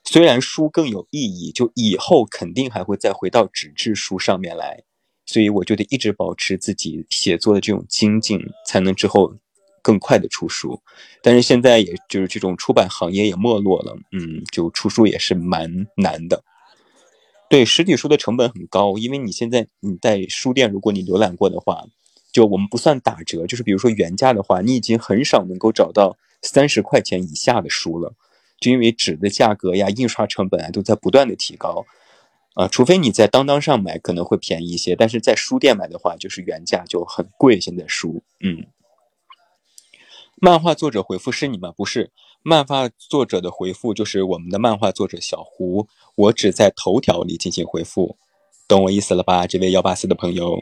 [0.04, 4.82] 虽然书更有意义，就以后肯定还会再回到纸质书上面来，
[5.24, 9.34] 所以我就得一直保持自己写作的这种精进，才能之后
[9.80, 10.78] 更快的出书。
[11.22, 16.44] 但是现在也就是这种出版行业也没落了，嗯，就出书也是蛮难的。
[17.54, 21.86] 对实体书的成本很高，因为你现在你在书店，如果你浏览过的话，
[22.32, 28.12] 就我们不算打折，就是比如说原价的话，你已经很少能够找到三十块钱以下的书了，
[28.58, 31.86] 就因为纸的价格呀、印刷成本啊都在不断的提高。
[32.54, 37.60] 啊，除非你在当当上买可能会便宜一些，但是在书店买的话就是原价就很贵。
[37.60, 38.66] 现在书，嗯，
[40.40, 41.70] 漫画作者回复是你吗？
[41.70, 42.10] 不是，
[42.46, 48.18] 漫画作者的回复就是我们的漫画作者小胡，我只在头条里进行回复，
[48.68, 49.46] 懂我意思了吧？
[49.46, 50.60] 这位幺八四的朋友。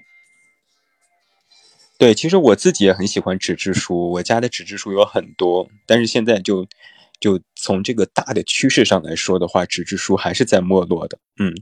[1.98, 6.64] 对，其实我自己也很喜欢纸质书，我家的纸质书有很多，但是现在就
[7.18, 11.18] 就从这个大的趋势上来说的话，纸质书还是在没落的。
[11.40, 11.52] 嗯，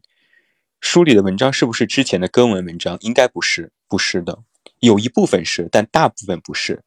[0.82, 2.98] 书里的文章是不是之前的更文文章？
[3.00, 4.40] 应该不是，不是的，
[4.80, 6.84] 有一部分是，但大部分不是。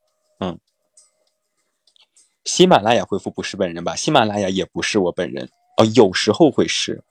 [2.46, 3.96] 喜马拉雅回复不是本人吧？
[3.96, 7.04] 喜马拉雅也不是我本人哦，有时候会是，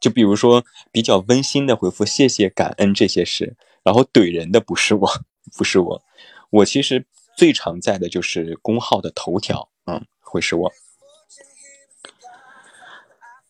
[0.00, 5.10] 就比如说比较温馨的回复，谢谢、感恩这些事，然后怼人的不是我。
[5.56, 6.02] 不是我，
[6.50, 10.70] 我其实最常在的就是公号的头条，嗯，会是我。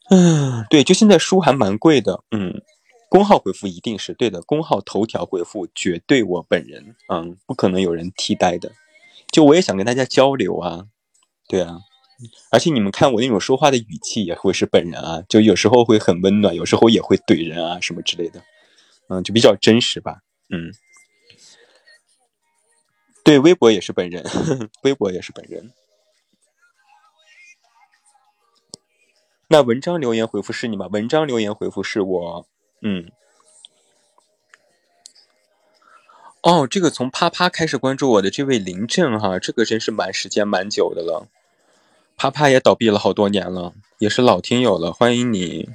[0.08, 2.62] 嗯，对，就现在书还蛮贵的，嗯，
[3.10, 8.72] 公号回复一定是对的，公号头条回复绝对我本人，嗯，不可能有人替代的。
[9.32, 10.86] 就我也想跟大家交流啊，
[11.50, 11.80] 对啊，
[12.52, 18.40] 而且你们看我那种说话的语气也会是本人啊，就有时候会很温暖，有时候也会怼人啊什么之类的，
[19.08, 20.72] 嗯，就比较真实吧，嗯。
[23.24, 24.24] 对，微博也是本人，
[24.82, 25.72] 微博也是本人。
[29.48, 30.86] 那文章留言回复是你吗？
[30.86, 32.46] 文章留言回复是我，
[32.80, 33.10] 嗯。
[36.42, 41.28] 哦，这个从啪啪开始关注我的这位林正哈，这个真是蛮时间蛮久的了。
[42.20, 45.70] 啪啪也倒闭了好多年了，也是老听友了，欢迎你。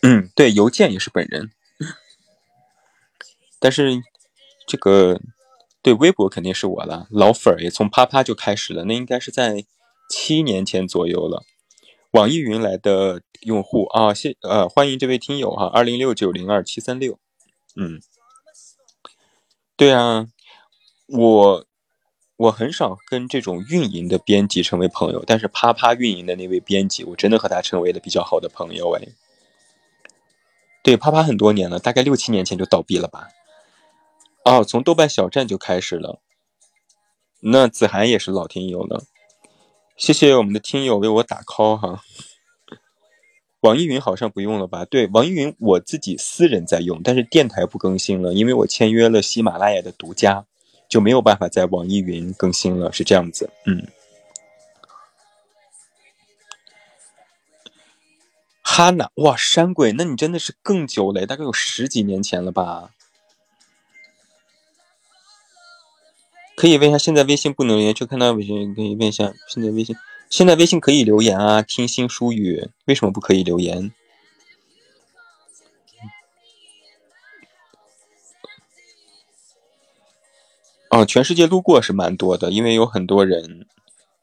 [0.00, 1.50] 嗯，对，邮件也是本人，
[3.58, 4.00] 但是
[4.64, 5.20] 这个。
[5.82, 9.64] 对，微博肯定是我了，老粉儿也从啪啪就开始了，那应该是在
[10.08, 11.42] 七年前左右了。
[12.12, 17.18] 网易云来的用户啊，谢呃欢迎这位听友哈，二零六九零二七三六，
[17.76, 18.00] 嗯，
[19.76, 20.26] 对啊，
[21.06, 21.66] 我
[22.36, 29.08] 我很少跟这种运营的编辑成为朋友，但是啪啪运营的那位编辑，我真的和他成为了比较好的朋友哎。
[30.82, 33.28] 对，啪啪很多年了，大概六七年前就倒闭了吧。
[34.44, 36.20] 哦，从豆瓣小站就开始了。
[37.40, 39.04] 那子涵也是老听友了，
[39.96, 42.02] 谢谢我们的听友为我打 call 哈。
[43.60, 44.84] 网易云好像不用了吧？
[44.84, 50.44] 对，网易云我自己私人在用，但是电台不更新了，因为我签约了喜马拉雅的独家，
[50.88, 53.50] 就没有办法在网易云更新了，是这样子。
[53.66, 53.86] 嗯。
[58.62, 62.90] 哈娜，哇，山鬼，那你真的是更久了，大概有十几年前了吧？
[66.54, 69.96] 可以问一下，现在微信不能留言，就看到微信可以问一下，现在微信
[70.28, 73.92] 现在微信可以留言啊，听心书语为什么不可以留言？
[80.96, 83.66] 哦，全世界路过是蛮多的，因为有很多人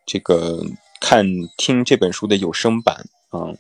[0.07, 0.63] 这个
[0.99, 1.23] 看
[1.55, 3.55] 听这本书的有声版，嗯，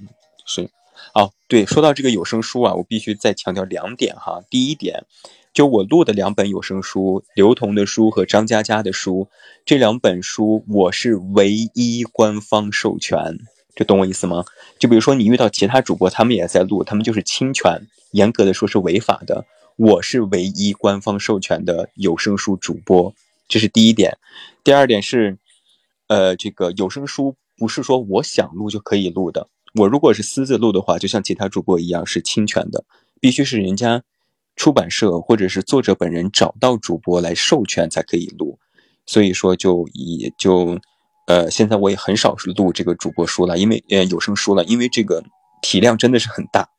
[0.47, 0.67] 是
[1.13, 5.05] 哦，对，说到这个有声书啊，我必须再强调两点哈，第一点。
[5.53, 9.27] 就我录的两本有声书，刘同的书和张嘉佳的书，
[9.63, 13.37] 这两本书我是唯一官方授权，
[13.75, 14.43] 这懂我意思吗？
[14.79, 19.45] 就比如说你遇到其他主播，他们也在录，他们就是侵权，严格的说是违法的。
[19.77, 23.13] 我是唯一官方授权的有声书主播，
[23.47, 24.17] 这是第一点。
[24.63, 25.37] 第二点是，
[26.07, 32.85] 呃，这个有声书不是说我想录就可以录的，我如果是私自录的话，就像其他主播一样是侵权的，
[33.19, 34.03] 必须是人家。
[34.55, 38.59] 出版社或者是作者本人找到主播来授权才可以录，
[39.07, 40.79] 所以说就也就，
[41.25, 45.23] 呃，现在我也很少录这个主播书了，因为呃有声书了，因为这个
[45.63, 46.69] 体量真的是很大，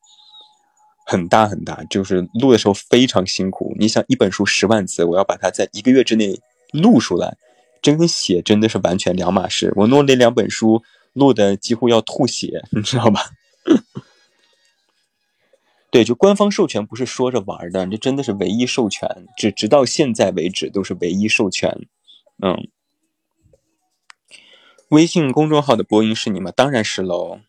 [1.04, 3.74] 很大很大，就是录的时候非常辛苦。
[3.78, 6.40] 你想一本书十万字，我要把它在一个月之内
[6.72, 7.36] 录出来，
[7.82, 9.72] 真跟写真的是完全两码事。
[9.76, 10.82] 我弄那两本书
[11.12, 13.30] 录的几乎要吐血， 你知道吧？
[15.90, 21.86] 对，就官方授权不是说着玩的，这真的是唯一授权，直直到现在为止都是唯一授权。
[22.42, 22.68] 嗯，
[24.88, 26.50] 微信公众号的播音是你吗？
[26.50, 27.40] 当然是喽。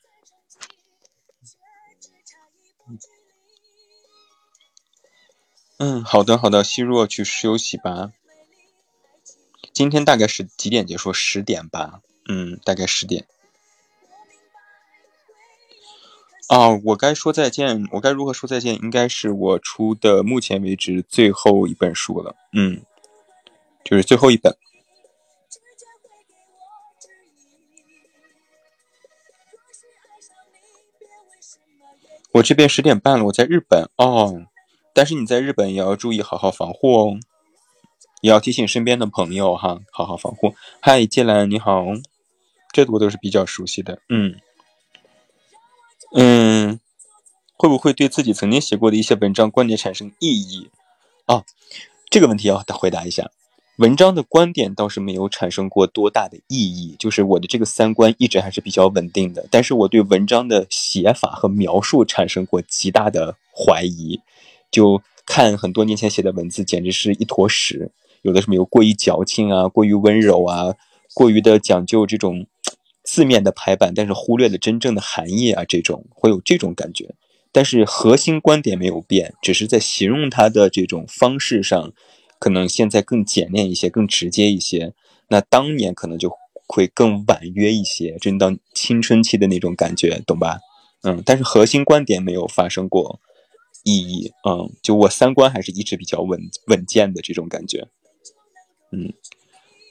[5.78, 8.12] 嗯，好的好的，希若去休息吧。
[9.74, 11.12] 今天大概是几点结束？
[11.12, 12.02] 十点吧。
[12.30, 13.28] 嗯，大概十点。
[16.48, 18.76] 啊，我该说再见，我该如何说再见？
[18.76, 22.82] 应该是我出的目前为止最后一本书了，嗯，
[23.84, 24.56] 就是最后一本。
[32.32, 34.46] 我这边十点半了，我在日本哦。
[34.96, 37.20] 但是你在日本也要注意好好防护哦，
[38.22, 40.56] 也要提醒身边的朋友哈，好好防护。
[40.80, 41.84] 嗨，芥兰你好，
[42.72, 44.00] 这我都是比较熟悉的。
[44.08, 44.40] 嗯
[46.16, 46.80] 嗯，
[47.58, 50.70] 会不会对自己曾经写过的一些文章观点产生异议？
[51.26, 51.44] 啊，
[52.10, 53.30] 这个问题要回答一下。
[53.80, 59.46] 文章的观点倒是没有产生过多大的意义，就是我的这个三观一直还是比较稳定的。
[59.52, 64.22] 但是我对文章的写法和描述产生过极大的怀疑，
[64.72, 67.92] 就看很多年前写的文字，简直是一坨屎。
[68.22, 70.76] 有的什么有过于矫情啊，过于温柔啊，
[71.14, 72.48] 过于的讲究这种
[73.04, 77.16] 字面的排版，但是忽略了真正的含义啊，这种会有这种感觉。
[77.52, 81.94] 但是核心观点没有变，只是在形容它的这种方式上。
[82.38, 84.94] 可能现在更简练一些，更直接一些。
[85.30, 86.30] 那当年可能就
[86.68, 90.60] 会更婉约一些，真到青春期的那种感觉，懂吧？
[91.04, 93.22] 嗯，但是核心观点没有发生过
[93.86, 94.34] 意义。
[94.46, 97.88] 嗯，就我三观还是一直比较稳稳健的这种感觉。
[98.92, 99.14] 嗯，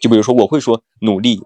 [0.03, 1.41] 就比如说我会说努力，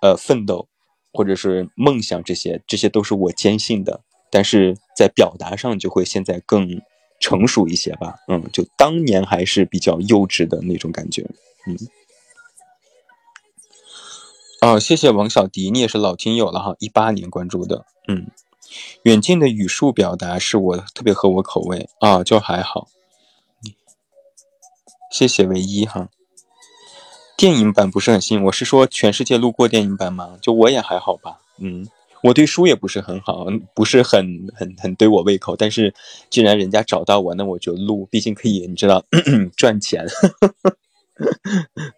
[0.00, 0.66] 呃，奋斗，
[1.12, 4.00] 或者是梦想这些，这些都是我坚信的。
[4.30, 6.80] 但是在表达上就会现在更。
[7.18, 11.26] 成熟一些吧，嗯，就当年还是比较幼稚的那种感觉，
[11.66, 11.74] 嗯。
[14.60, 18.26] 哦，谢谢王小迪，你也是老听友了哈，一八年关注的，嗯。
[19.02, 22.88] 远近的语数表达是我特别合我口味啊，就还好。
[25.10, 26.08] 谢谢唯一哈。
[27.36, 30.38] 电影版不是很新，我是说全世界路过电影版吗？
[30.40, 31.88] 就我也还好吧，嗯。
[32.22, 35.54] 我对书也不是很好，不是很很很对我胃口。
[35.54, 35.94] 但是
[36.28, 39.04] 既然人家找到我，那我就录，毕竟可以，你知道
[39.54, 40.04] 赚钱。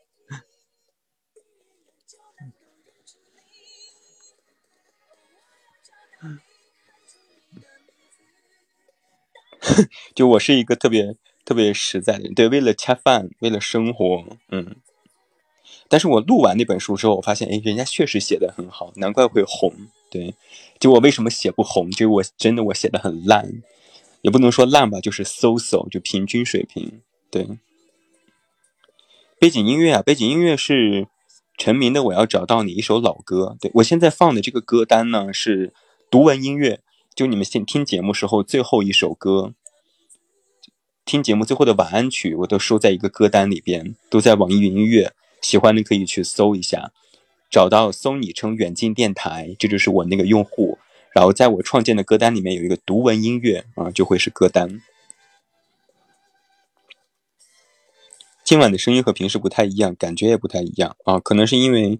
[10.19, 11.14] 就我是一个特别
[11.45, 14.75] 特别实在的人，对，为了恰饭，为了生活，嗯。
[15.89, 19.73] 但是我录完那本书之后，我发现，哎，人家确实写的很好，难怪会红。
[20.11, 20.35] 对，
[20.81, 21.89] 就我为什么写不红？
[21.93, 23.62] 就我真的我写的很烂，
[24.23, 27.01] 也不能说烂吧，就是 so so，就平均水平。
[27.31, 27.47] 对，
[29.39, 31.07] 背景音乐啊，背景音乐是
[31.57, 33.57] 陈明的《我要找到你》一首老歌。
[33.61, 35.73] 对我现在放的这个歌单呢，是
[36.11, 36.81] 读文音乐，
[37.14, 39.55] 就你们先听节目时候最后一首歌，
[41.09, 46.93] 听节目最后的晚安曲，我都收在一个歌单里边，都在网易云音乐，喜欢的可以去搜一下。
[47.49, 50.77] 找到搜昵称远近电台，这就是我那个用户。
[51.15, 54.83] 然后在我创建的歌单里面有一个读文音乐啊，就会是歌单。
[58.45, 61.99] 今晚的声音和平时不太一样，感觉也不太一样啊，可能是因为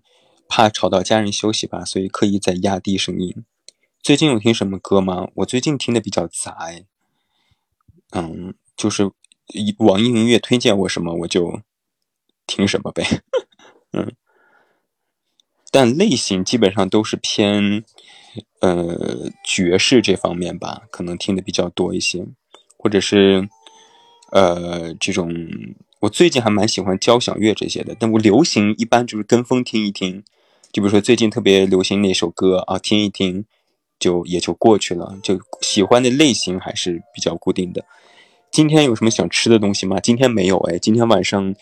[0.49, 3.43] 怕吵到家人休息吧，所以刻意在压低声音。
[4.03, 5.29] 最近有听什么歌吗？
[5.37, 6.69] 我最近听的比较杂，
[8.11, 9.11] 嗯，就是
[9.79, 11.61] 网易云音乐推荐我什么我就
[12.47, 13.05] 听什么呗，
[13.93, 14.15] 嗯。
[15.71, 17.85] 但类型基本上都是偏，
[18.61, 22.27] 呃，爵士这方面吧，可能听的比较多一些，
[22.79, 23.47] 或者是，
[24.33, 25.31] 呃，这种
[26.01, 27.95] 我最近还蛮喜欢交响乐这些的。
[28.01, 30.25] 但我流行一般就是跟风听一听，
[30.73, 33.45] 就比如说最近特别流行那首歌啊，听一听，
[33.99, 35.19] 就也就过去了。
[35.23, 37.85] 就喜欢的类型还是比较固定的。
[38.59, 40.01] 今天有什么想吃的东西吗？
[40.01, 41.55] 今天没有哎，今天晚上。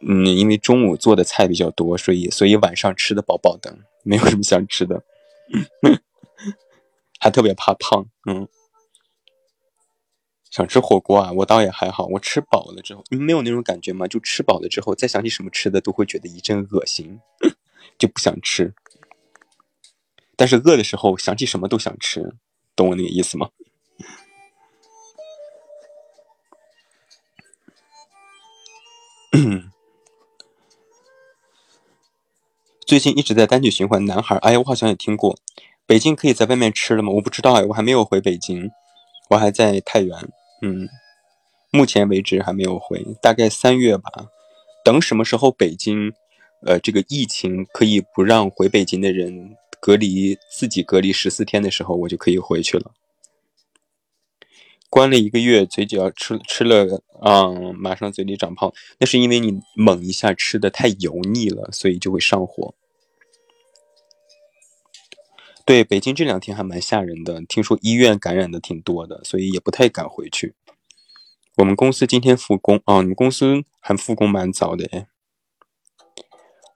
[0.00, 5.04] 嗯，因为中午做的菜比较多，所以所以晚上吃的饱饱的， 没有什么想吃的，
[7.20, 8.04] 还特别怕胖。
[8.28, 8.48] 嗯，
[10.50, 14.08] 想吃火锅啊，我倒也还好，我吃饱了之后，你们没有那种感觉吗？
[14.08, 17.20] 就吃饱了之后，再想起什么吃的，都会觉得一阵恶心，
[17.96, 18.74] 就不想吃。
[20.34, 22.34] 但是饿的时候，想起什么都想吃，
[22.74, 23.50] 懂我那个意思吗？
[32.84, 35.38] 最近一直在单曲循环《男孩》，哎呀，我好像也听过。
[35.86, 37.12] 北京可以在外面吃了吗？
[37.12, 38.70] 我不知道哎，我还没有回北京，
[39.28, 40.18] 我还在太原。
[40.62, 40.88] 嗯，
[41.70, 44.10] 目前为止还没有回，大概三月吧。
[44.84, 46.12] 等什么时候北京，
[46.66, 52.90] 呃，这个疫情可以不让回北京的人隔离，自己隔离十四天的时候，我就可以回去了。
[54.90, 62.74] 关了一个月，嘴角吃吃了，嗯，马上嘴里长泡，那是因为你猛一下吃的太油腻了，所以就会上火。
[65.64, 70.54] 对，北京这两天还蛮吓人的，听说医院感染的挺多的，所以也不太敢回去。
[71.58, 75.06] 我们公司今天复工啊，你们公司还复工蛮早的哎。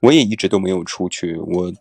[0.03, 1.73] 我也一直都没有出去，我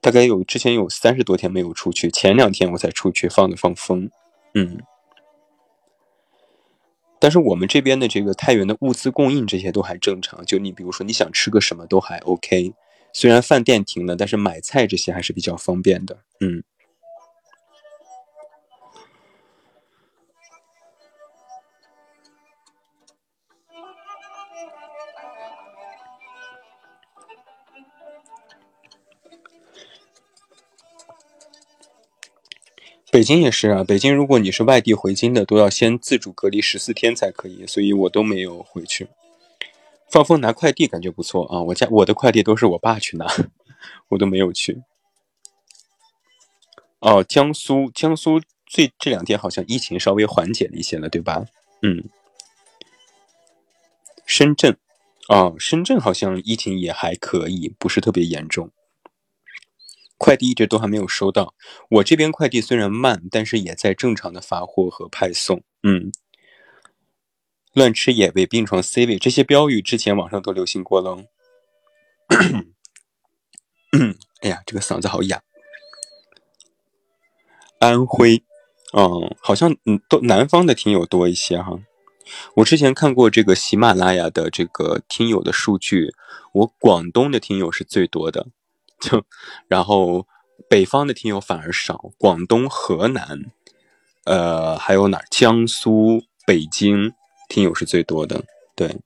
[0.00, 4.08] 大概有之前有三十多天没有出去，前两天我才出去放了放风。
[4.54, 4.80] 嗯。
[7.24, 12.74] 但是我们这边的这个太原的物资供应这些都还正常，就你比如说你想吃个什么都还 OK，
[13.14, 16.18] 虽然饭店停了，但是买菜这些还是比较方便的。
[16.40, 16.62] 嗯。
[33.14, 39.06] 北京也是啊，北京如果你是外地回京的，都要先自主隔离十四天才可以，所以我都没有回去。
[40.10, 43.24] 放风拿快递感觉不错啊，我家我的快递都是我爸去拿，
[44.10, 44.82] 我都没有去。
[46.98, 51.44] 哦，江苏江苏最这两天好像疫情稍微缓解了一些了，对吧？
[51.82, 52.02] 嗯。
[54.26, 54.76] 深圳，
[55.28, 58.72] 哦，深圳好像疫情也还可以，不是特别严重。
[60.24, 61.52] 快递一直都还没有收到，
[61.90, 65.62] 我这边快递虽然慢，但是也在正常的发货和派送。
[65.82, 66.10] 嗯，
[67.74, 71.26] 乱吃野味，病床 C 位，这些标语之前网上都流行过了。
[74.40, 75.42] 哎呀，这个嗓子好哑。
[77.80, 78.42] 安徽，
[78.94, 81.78] 嗯，好像嗯都南方的听友多一些哈。
[82.56, 86.14] 我之前看过这个喜马拉雅的这个听友的数据，
[86.54, 88.46] 我广东的听友是最多的。
[89.04, 89.22] 就，
[89.68, 90.26] 然后
[90.68, 93.52] 北方的听友反而少，广东、河南，
[94.24, 95.24] 呃，还有哪儿？
[95.30, 97.12] 江苏、北京
[97.48, 98.44] 听友是最多的。
[98.74, 98.96] 对，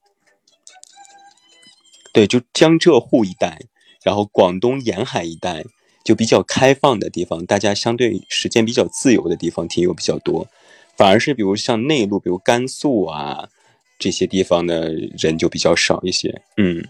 [2.13, 3.59] 对，就江浙沪一带，
[4.01, 5.65] 然后广东沿海一带，
[6.05, 10.47] 就比较开放的地方，大家相对时间比较自由的地方，听友比较多。
[10.95, 13.49] 反而是比如像内陆，比如甘肃啊
[13.97, 16.41] 这些地方的人就比较少一些。
[16.57, 16.87] 嗯。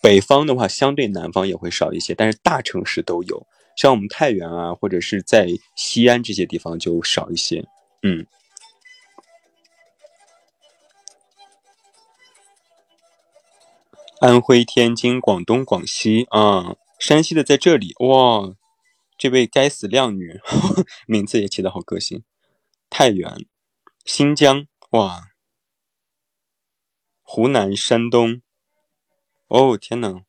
[0.00, 7.66] 北方的话，相对南方也会少一些，但是大城市都有，像我们太原啊，或者是在西安这些地方就少一些。
[8.02, 8.26] 嗯，
[14.20, 18.54] 安徽、天津、广东、广西啊，山西的在这里哇，
[19.18, 20.40] 这位该死靓女，
[21.08, 22.22] 名字也起得好个性。
[22.88, 23.44] 太原、
[24.04, 25.30] 新疆哇，
[27.22, 28.42] 湖南、山东。
[29.48, 30.22] 哦天哪，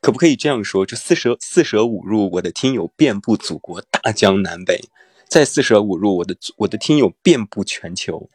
[0.00, 0.86] 可不可以这样说？
[0.86, 4.88] 就四舍四舍五入，我的听友遍布祖国大江南北；
[5.28, 8.30] 再四舍五入，我的我的听友遍布全球。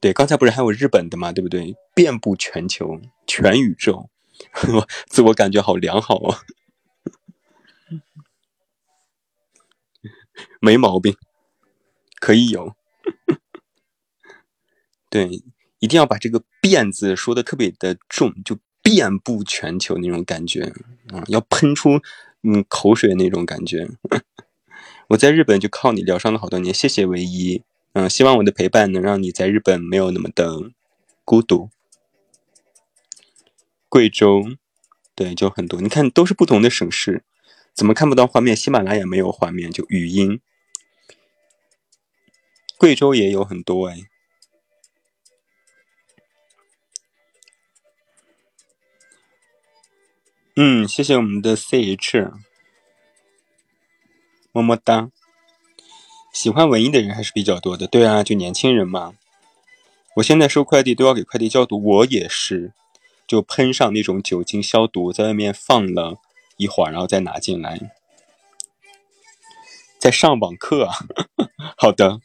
[0.00, 1.32] 对，刚才不是还有日本的吗？
[1.32, 1.74] 对不对？
[1.94, 4.08] 遍布全球，全宇宙，
[5.10, 6.38] 自我感觉好良好哦，
[10.60, 11.16] 没毛病，
[12.20, 12.74] 可以有。
[15.10, 15.42] 对。
[15.80, 20.72] 一定要把这个“遍”字说的特别的重，就遍布全球那种感觉
[21.08, 22.00] 啊，要喷出
[22.42, 23.88] 嗯口水那种感觉。
[25.08, 27.62] 我在日本就靠你疗伤了好多年，谢谢唯一，
[27.94, 30.70] 嗯，希望我的陪伴能让你在日本没有那么的
[31.24, 31.70] 孤独。
[33.88, 34.44] 贵州，
[35.14, 37.24] 对，就很多，你看都是不同的省市，
[37.74, 38.54] 怎么看不到画面？
[38.54, 40.40] 喜马拉雅没有画面，就语音。
[42.78, 44.02] 贵州也有很多哎。
[50.62, 52.32] 嗯，谢谢我们的 CH，
[54.52, 55.10] 么么哒。
[56.34, 59.14] 喜欢文艺的人还是比较多的，对啊，就年轻人嘛。
[60.16, 62.74] 我现在收快递都要给快递消毒，我也是，
[63.26, 66.18] 就喷上那种酒精消毒，在外面放了
[66.58, 67.94] 一会儿，然后再拿进来。
[69.98, 70.94] 在上网课啊，
[71.78, 72.20] 好的。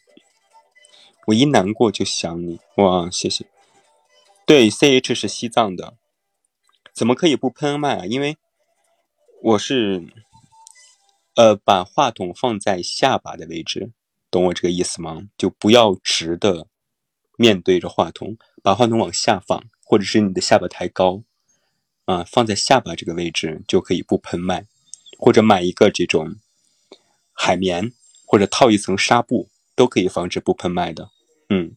[1.27, 3.45] 我一难过就想你，哇，谢谢。
[4.45, 5.93] 对，CH 是西藏的。
[6.95, 8.05] 怎么可以不喷麦啊？
[8.05, 8.37] 因为
[9.43, 10.07] 我是，
[11.35, 13.91] 呃，把话筒放在下巴的位置，
[14.31, 15.27] 懂我这个意思吗？
[15.37, 16.67] 就不要直的
[17.37, 21.23] 面对着话筒，把话筒往下放，或者是你的下巴抬高，
[22.05, 24.65] 啊，放在下巴这个位置就可以不喷麦，
[25.19, 26.37] 或者买一个这种
[27.33, 27.91] 海绵，
[28.25, 31.09] 或者套一层纱布，都可以防止不喷麦的，
[31.49, 31.75] 嗯。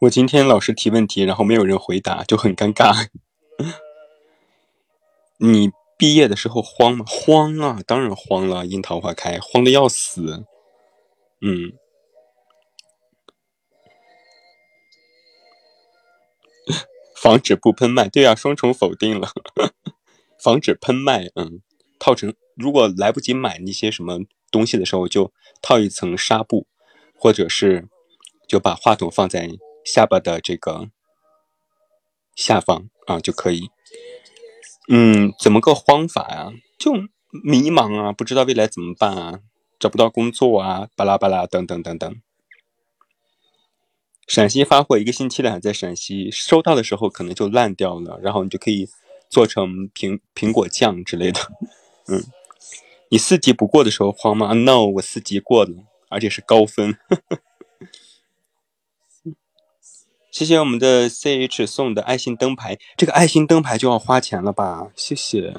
[0.00, 3.08] 我今天老师提问题，然后没有人回答，就很尴尬。
[5.36, 7.04] 你毕业的时候慌吗？
[7.06, 8.64] 慌啊，当然慌了。
[8.64, 10.46] 樱桃花开，慌的要死。
[11.42, 11.74] 嗯，
[17.14, 19.28] 防止不喷麦，对啊，双重否定了。
[20.42, 21.60] 防止喷麦，嗯，
[21.98, 24.20] 套成如果来不及买那些什么
[24.50, 25.30] 东西的时候，就
[25.60, 26.66] 套一层纱布，
[27.14, 27.86] 或者是
[28.48, 29.50] 就把话筒放在。
[29.84, 30.90] 下巴的这个
[32.34, 33.70] 下方啊就可以，
[34.88, 36.52] 嗯，怎么个慌法呀？
[36.78, 36.94] 就
[37.44, 39.40] 迷茫啊，不知道未来怎么办啊，
[39.78, 42.20] 找不到工作啊，巴拉巴拉等等等等。
[44.26, 48.88] 陕西发货一个星期了，还在陕西收到的时候可能就烂掉了，然后你就可以
[49.28, 51.40] 做成苹苹果酱之类的。
[52.06, 52.22] 嗯，
[53.10, 56.92] 你四级不过的时候慌吗？No，我四级过了，而且是高分。
[57.08, 57.38] 呵 呵
[60.30, 64.90] 谢谢我们的 CH 送的爱心灯牌，这个爱心灯牌就要花钱了吧？
[64.94, 65.52] 谢谢，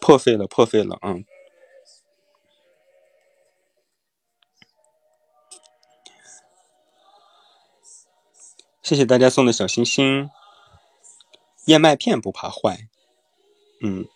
[0.00, 1.24] 破费了，破费了，嗯。
[8.82, 10.30] 谢谢大家送的小心心，
[11.66, 12.88] 燕麦片不怕坏，
[13.82, 14.06] 嗯。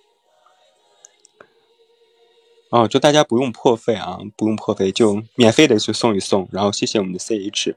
[2.70, 7.74] 哦，就大家不用破费啊，不用破费，就免费的去送一送，然后谢谢我们的 CH。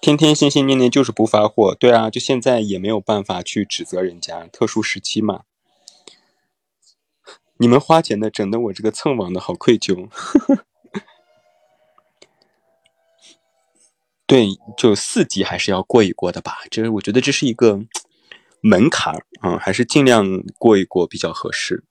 [0.00, 5.42] 天天心心念念就是不发货，对啊，就现在也没有办法去指责人家，特殊时期嘛。
[7.56, 10.08] 你们花钱的，整的我这个蹭网的好愧疚。
[14.26, 17.80] 对，就四级还是要过一过的吧，这我觉得这是一个
[18.60, 21.84] 门槛啊，还是尽量过一过比较合适。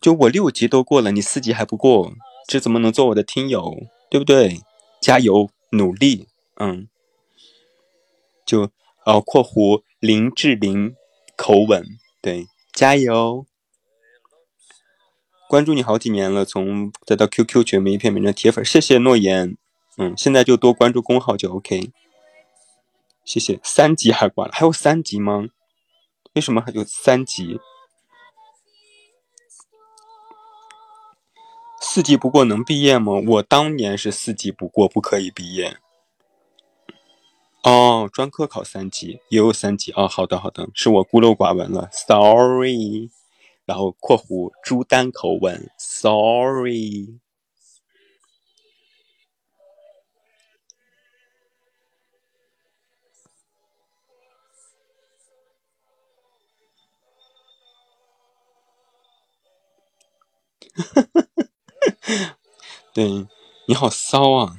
[0.00, 2.12] 就我六级都过了，你四级还不过？
[2.46, 4.60] 这怎么能做我的听友，对不对？
[5.00, 6.88] 加油，努力，嗯。
[8.46, 8.70] 就
[9.06, 10.94] 哦，括弧林志玲
[11.36, 11.84] 口吻，
[12.20, 13.46] 对，加油。
[15.48, 19.56] 关注你好几年了，从再到 QQ 群，每一篇每张铁粉，谢谢诺言，
[19.96, 21.90] 嗯，现在就多关注公号就 OK。
[23.24, 25.46] 谢谢，三级还挂了，还有三级吗？
[26.34, 27.58] 为什么还有三级？
[31.86, 33.12] 四级不过能毕业吗？
[33.24, 35.76] 我当年是四级不过不可以毕业。
[37.62, 40.08] 哦，专科考三级也有三级哦。
[40.08, 43.10] 好的好的，是我孤陋寡闻了，sorry。
[43.64, 47.20] 然后括弧朱丹口吻，sorry。
[60.74, 61.33] 哈哈。
[62.92, 63.26] 对，
[63.66, 64.56] 你好骚啊！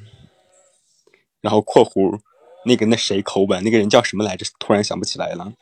[1.41, 2.19] 然后括弧
[2.65, 4.45] 那个那谁口吻，那个人叫什么来着？
[4.59, 5.53] 突然想不起来了。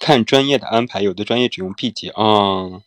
[0.00, 2.82] 看专业的安排，有的专业只用 B 级啊。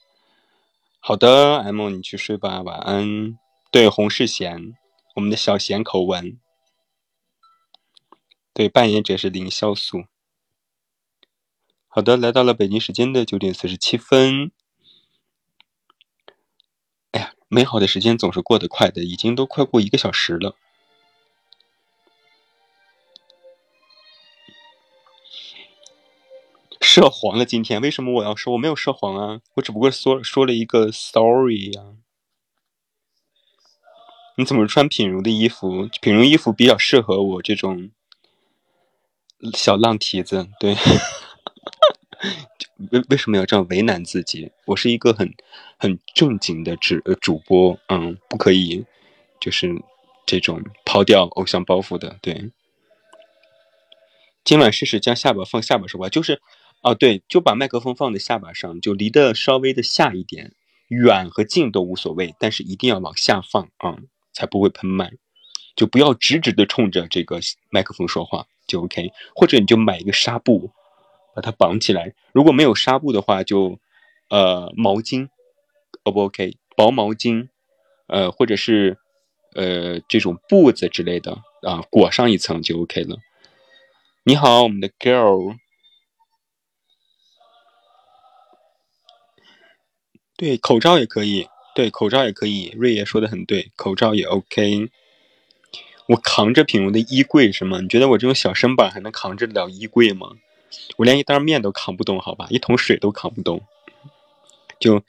[1.00, 3.38] 好的，M，你去睡吧，晚安。
[3.72, 4.78] 对，洪世贤，
[5.16, 6.38] 我们的小贤口吻。
[8.54, 10.04] 对，扮演者是凌潇肃。
[11.88, 14.52] 好的，来到了北京时间的九点四十七分。
[17.50, 20.56] 美好的时间总是过得快的，已经都快过一个小时了。
[26.80, 29.42] 涉黄了，今天为什么我要说我没有涉黄啊？
[29.56, 31.96] 我只不过说说了一个 sorry 呀。
[34.36, 35.90] 你怎么穿品如的衣服？
[36.02, 37.90] 品如衣服比较适合我这种
[39.54, 40.76] 小浪蹄子，对。
[42.92, 44.52] 为为什么要这样为难自己？
[44.66, 45.34] 我是一个很
[45.78, 48.86] 很正经的主主播，嗯，不可以
[49.40, 49.70] 就是
[50.26, 52.18] 这种抛掉偶像包袱的。
[52.22, 52.52] 对，
[54.46, 56.42] 今晚试试将下巴放下巴说话，就是
[56.82, 60.54] 哦，对，就把麦克风放在下巴上，就离得稍微的下一点，
[60.88, 63.98] 远和近都无所谓，但是一定要往下放啊，
[64.32, 65.12] 才不会喷麦。
[65.76, 69.12] 就不要直直的冲着这个麦克风说话，就 OK。
[69.36, 70.72] 或者你就买一个纱布。
[71.36, 72.14] 把它绑起来。
[72.32, 73.80] 如果没有纱布的话，就
[74.30, 75.30] 呃毛巾
[76.04, 76.58] ，O 不 OK？
[76.76, 77.50] 薄毛巾，
[78.08, 78.98] 呃或者是
[79.54, 83.18] 呃这种布子之类的啊，裹上一层就 OK 了。
[84.24, 85.56] 你好，我们的 girl。
[90.38, 91.48] 对，口罩也可以。
[91.76, 92.74] 对，口罩也可以。
[92.78, 94.90] 瑞爷说的很对，口罩也 OK。
[96.08, 97.82] 我扛着品如的衣柜是吗？
[97.82, 100.38] 你觉得我这种小身板还能扛着了衣柜吗？
[100.98, 103.62] 我连一袋面都扛不动，好吧，一桶水都扛不动，
[104.80, 105.04] 就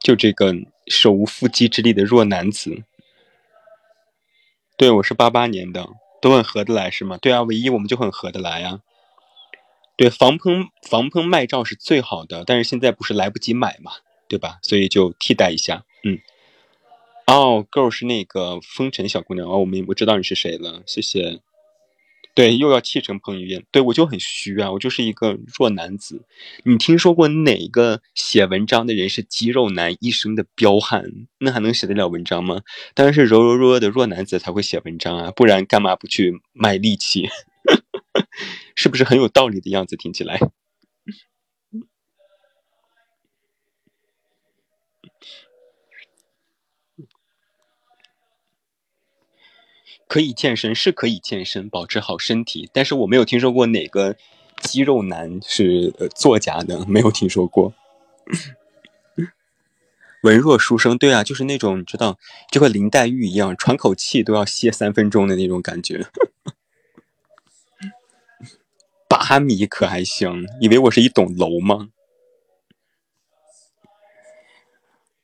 [0.00, 0.54] 就这个
[0.86, 2.82] 手无缚鸡之力的弱男子。
[4.76, 5.88] 对，我是八八年的，
[6.20, 7.16] 都很合得来是吗？
[7.18, 8.80] 对啊，唯一我们就很合得来呀。
[9.96, 13.92] 对，防喷防喷麦罩是最好的，但是现在不是来不及买嘛，
[14.26, 14.58] 对吧？
[14.62, 16.18] 所以就替代一下，嗯。
[17.26, 21.40] 哦，girl 是那个风尘小姑娘哦，我明我知道你是谁了，谢谢。
[22.34, 23.64] 对，又要气成彭于晏。
[23.70, 26.24] 对我就很虚啊，我就是一个弱男子。
[26.64, 31.04] 你听说过哪个写文章的人是肌肉男一生的彪悍？
[31.38, 32.62] 那还能写得了文章吗？
[32.94, 37.28] 当然是柔柔弱弱的弱男子才会写文章啊，不然干嘛不去卖力气？
[38.74, 39.96] 是不是很有道理的样子？
[39.96, 40.40] 听起来。
[50.06, 54.16] 可以健身是可以健身，保持好身体，但是我没有听说过哪个
[54.60, 57.74] 肌肉男是呃作家的，没有听说过。
[60.22, 62.18] 文弱书生，对啊，就是那种你知道，
[62.50, 66.06] 就和林黛玉一样，喘口气都要歇三分钟的那种感觉。
[69.06, 70.46] 八米可还行？
[70.60, 71.90] 以为我是一栋楼吗？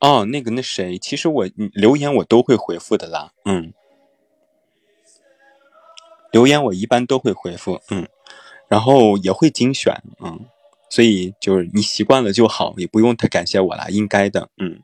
[0.01, 3.73] 哦，那个那谁，其实我留言我都会回复的啦，嗯。
[6.33, 8.09] 留言我一般都会回复，嗯，
[8.69, 10.47] 然后也会精选，嗯，
[10.89, 14.81] 所以就是你习惯了就好，也不用太感谢我啦，应该的，嗯。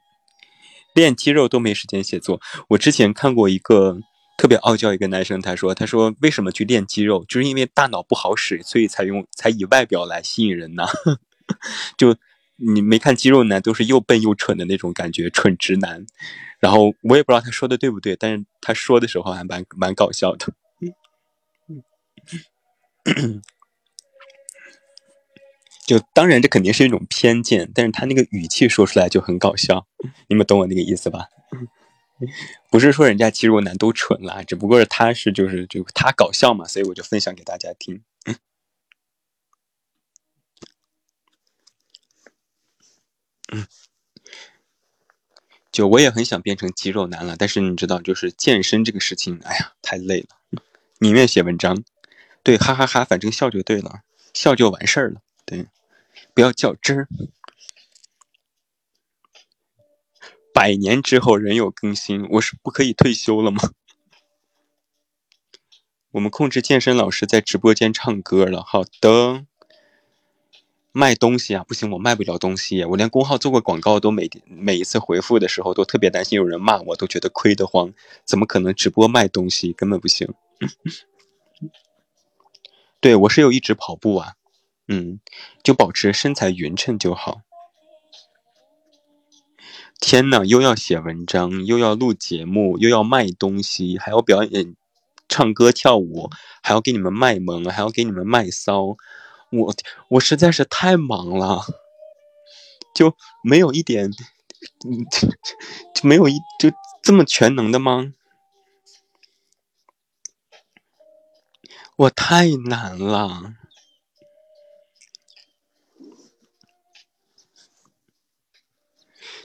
[0.95, 3.99] 练肌肉都没时间写作，我之前看过一个
[4.39, 10.87] 特别傲娇一个男生，他说，他说为什么去练肌肉，就是因为大脑不好使，所以才用才以外表来吸引人呢？
[11.99, 12.17] 就
[12.57, 16.07] 你没看肌肉男都是又笨又蠢的那种感觉，蠢直男。
[16.61, 20.55] 然后我也不知道他说的对不对，但是他说的时候还蛮蛮搞笑的。
[25.87, 29.87] 就当然，这肯定是一种偏见，但是他那个语气说出来就很搞笑，
[30.29, 31.29] 你们懂我那个意思吧？
[32.71, 38.03] 不是说人家肌肉男都蠢啦，只不过是他是就是就他搞笑嘛，所以我就分享给大家听。
[43.53, 43.67] 嗯，
[45.71, 50.63] 就我也很想变成肌肉男了，但是你知道，就是健身这个事情，哎呀，太累了，
[50.99, 51.85] 宁愿写文章。
[52.47, 55.21] 对，哈哈哈，反正笑就对了，笑就完事儿了。
[55.45, 55.67] 对，
[56.33, 57.09] 不要较真儿。
[60.55, 63.71] 百年之后仍有更新，我是不可以退休了吗？
[66.13, 68.63] 我们控制健身老师在直播间唱歌了。
[68.63, 69.45] 好的，
[70.93, 77.93] 卖东西啊，不行，我卖不了东西，我连公号做过广告都每每一次回复的时候都特别担心有人骂我，都觉得亏得慌，
[78.25, 79.73] 怎么可能直播卖东西？
[79.73, 80.33] 根本不行。
[83.01, 84.33] 对我是有一直跑步啊，
[84.89, 85.21] 嗯，
[85.63, 87.41] 就保持身材匀称就好。
[90.01, 94.77] 天呐，又要写文章，又要录节目，又要卖东西，还要表演、
[95.29, 96.31] 唱歌、跳舞，
[96.63, 98.97] 还要给你们卖萌，还要给你们卖骚，
[99.51, 99.75] 我
[100.09, 101.65] 我实在是太忙了，
[102.95, 104.11] 就没有一点，
[105.95, 106.71] 就没有一就
[107.03, 108.13] 这么全能的吗？
[111.97, 113.55] 我太难了，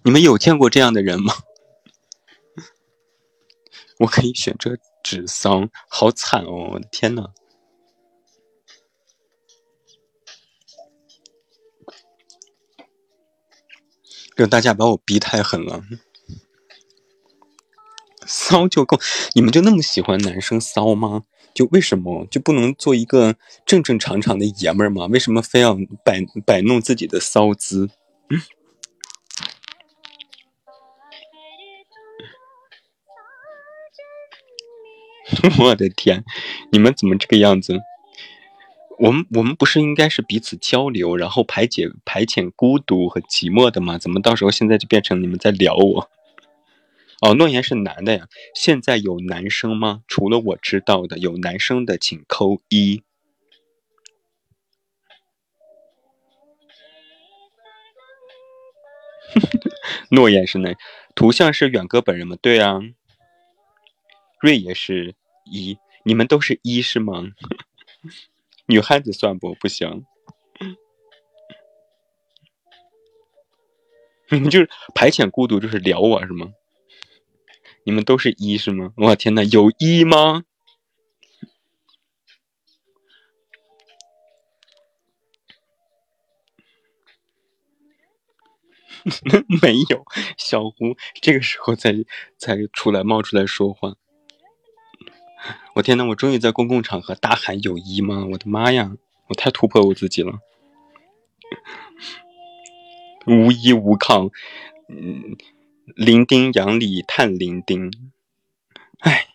[0.03, 1.33] 你们有见过这样的人吗？
[3.99, 6.71] 我可以选择纸桑，好惨哦！
[6.73, 7.29] 我的天呐，
[14.35, 15.81] 让大家把我逼太狠了，
[18.27, 18.99] 骚就够，
[19.35, 21.23] 你们就那么喜欢男生骚吗？
[21.53, 23.35] 就为什么就不能做一个
[23.65, 25.05] 正正常常的爷们儿吗？
[25.07, 27.89] 为什么非要摆摆弄自己的骚姿？
[35.59, 36.23] 我的天，
[36.71, 37.79] 你们怎么这个样子？
[38.99, 43.97] 我们我们不是应该是彼此交流，然后排解排遣孤独和寂寞的吗？
[43.97, 46.11] 怎么到时候现在就变成你们在聊我？
[47.21, 48.27] 哦，诺言是男的呀。
[48.55, 50.01] 现在有男生吗？
[50.07, 53.03] 除了我知道的，有男生的请扣一。
[60.09, 60.75] 诺言是男，
[61.15, 62.35] 图像是远哥本人吗？
[62.41, 62.79] 对啊。
[64.41, 65.13] 瑞也是
[65.45, 67.21] 一，你们都是一是吗？
[68.65, 69.53] 女汉子算不？
[69.53, 70.05] 不行。
[74.29, 76.51] 你 们就是排遣孤独，就是聊我是吗？
[77.85, 78.91] 你们都是一是吗？
[78.95, 80.43] 我天呐，有一吗？
[89.61, 90.05] 没有，
[90.37, 91.93] 小胡这个时候才
[92.37, 93.95] 才出来冒出来说话。
[95.75, 98.25] 我天呐，我终于在公共场合大喊有一吗？
[98.31, 98.91] 我的妈呀，
[99.29, 100.39] 我太突破我自己了，
[103.27, 104.29] 无依无靠，
[104.89, 105.37] 嗯。
[105.85, 107.91] 伶仃杨里探伶仃，
[108.99, 109.27] 哎，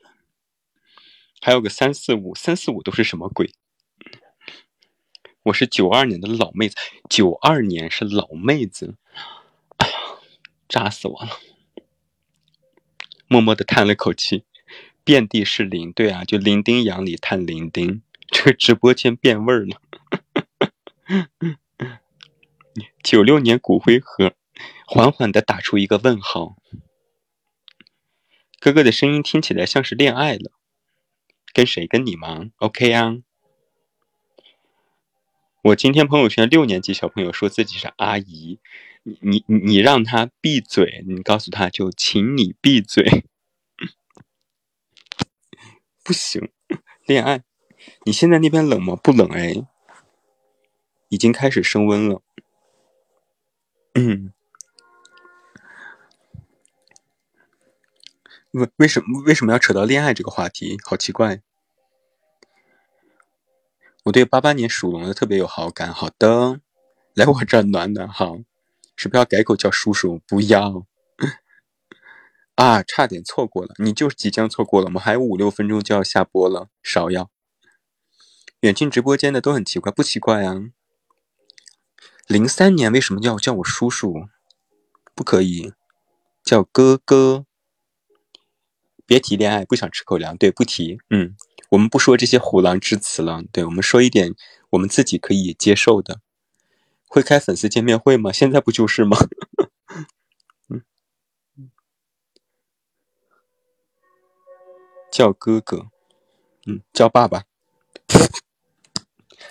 [1.40, 3.52] 还有个三四五，三四五都是什么鬼？
[5.44, 6.76] 我是九二年的老妹子，
[7.10, 8.96] 九二年是老妹子，
[9.76, 9.94] 哎呀，
[10.68, 11.38] 扎死我了！
[13.28, 14.44] 默默的叹了口气，
[15.04, 19.80] 遍地是零，对啊，就零丁洋里叹零丁，这个直播间变味儿了。
[23.02, 24.35] 九六年骨灰盒，
[24.86, 26.56] 缓缓的打出一个问号。
[28.60, 30.52] 哥哥的声音听起来像是恋爱了，
[31.52, 31.86] 跟谁？
[31.86, 33.16] 跟你吗？OK 啊。
[35.64, 38.60] 我今天朋友圈六年级小朋友说自己是阿姨，
[39.02, 43.24] 你你你让他闭嘴，你告诉他就请你闭嘴，
[46.04, 46.52] 不行，
[47.04, 47.42] 恋爱，
[48.04, 48.94] 你现在那边冷吗？
[48.94, 49.66] 不冷哎，
[51.08, 52.22] 已经开始升温了，
[53.94, 54.32] 嗯，
[58.56, 60.78] 为为什么为什么要扯到恋爱这个话题？
[60.84, 61.42] 好奇怪。
[64.04, 65.92] 我对八八年属龙的特别有好感。
[65.92, 66.60] 好的，
[67.12, 68.38] 来我这儿暖暖好，
[68.96, 70.22] 是不是要改口叫叔叔？
[70.26, 70.86] 不要
[72.54, 74.98] 啊，差点错过了，你就是即将错过了吗？
[75.00, 77.30] 还有五六分钟就要下播了，芍药。
[78.60, 80.62] 远近直播间的都很奇怪，不奇怪啊。
[82.26, 84.28] 零三年为什么要叫我叔叔？
[85.14, 85.74] 不可以
[86.42, 87.44] 叫哥哥。
[89.06, 90.36] 别提恋爱，不想吃口粮。
[90.36, 90.98] 对，不提。
[91.10, 91.36] 嗯。
[91.70, 94.34] 我们不说这些虎狼之词了，对我们说一点
[94.70, 96.20] 我们自己可以接受的。
[97.08, 98.30] 会开粉丝见面会吗？
[98.30, 99.16] 现在不就是吗？
[105.10, 105.88] 叫哥哥，
[106.66, 107.44] 嗯，叫爸爸。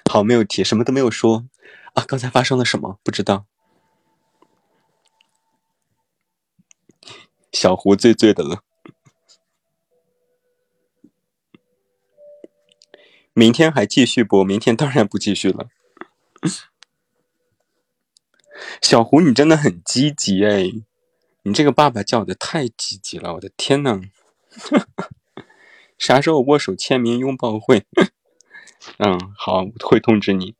[0.10, 1.46] 好，没有提，什么都没有说
[1.96, 2.06] 啊。
[2.08, 3.00] 刚才发生了什么？
[3.04, 3.46] 不知道。
[7.52, 8.62] 小胡醉醉的了。
[13.38, 14.42] 明天还继续播？
[14.46, 15.68] 明天当然不继续了。
[18.82, 20.72] 小胡，你真的很积极哎！
[21.44, 24.00] 你这个爸爸叫的太积极了，我的天呐！
[26.00, 27.86] 啥时候握手签名拥抱会？
[29.00, 30.56] 嗯，好，会通知你。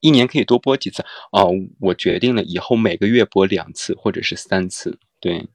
[0.00, 1.52] 一年可以多播几次哦。
[1.78, 4.98] 我决定了，以后每个月播两次或者是三次。
[5.20, 5.48] 对，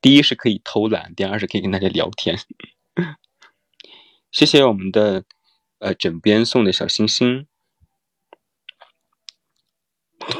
[0.00, 2.38] 第一是可以偷懒，第二是可以跟大家聊天。
[4.32, 5.24] 谢谢我们的。
[5.78, 7.46] 呃，枕边送的小星星，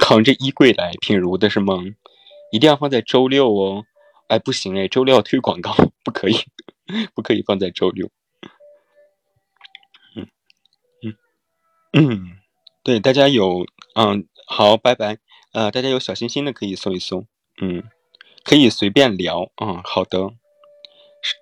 [0.00, 1.74] 扛着衣柜来，品如的是吗？
[2.52, 3.84] 一定要放在周六哦。
[4.28, 6.34] 哎，不行哎，周六要推广告，不可以，
[7.14, 8.10] 不可以放在周六。
[10.16, 10.26] 嗯
[11.02, 11.16] 嗯
[11.92, 12.38] 嗯，
[12.82, 15.18] 对，大家有嗯好，拜拜。
[15.52, 17.26] 呃，大家有小心心的可以送一送，
[17.60, 17.84] 嗯，
[18.42, 19.82] 可以随便聊啊。
[19.84, 20.34] 好的，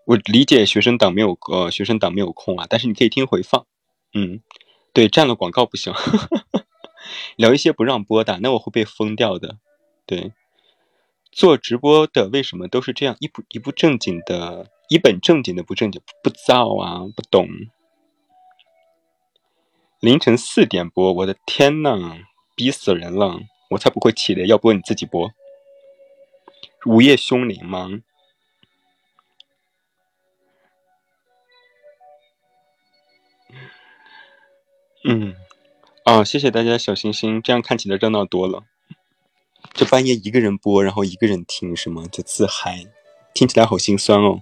[0.07, 3.67] 我理解学生党没有呃学生党没有空啊，但是你可以听回放。
[4.15, 4.41] 嗯，
[4.93, 5.93] 对，占了广告不行，
[7.37, 9.59] 聊一些不让播的，那我会被封掉的。
[10.07, 10.33] 对，
[11.33, 17.49] 做直播的为什么都是这样一不一不正经的，一本正经的不正经，不造啊，不懂。
[20.01, 22.19] 凌晨四点播，我的天呐，
[22.55, 23.41] 逼死人了！
[23.71, 25.33] 我才不会起的，要播你自己播。
[26.87, 27.89] 午夜凶铃吗？
[35.07, 35.35] 嗯，
[36.05, 38.65] 啊，谢谢大家小心心，这样看起来热闹多了。
[39.75, 42.07] 这半夜一个人播，然后一个人听，是吗？
[42.11, 42.87] 就自嗨，
[43.35, 44.41] 听起来好心酸哦。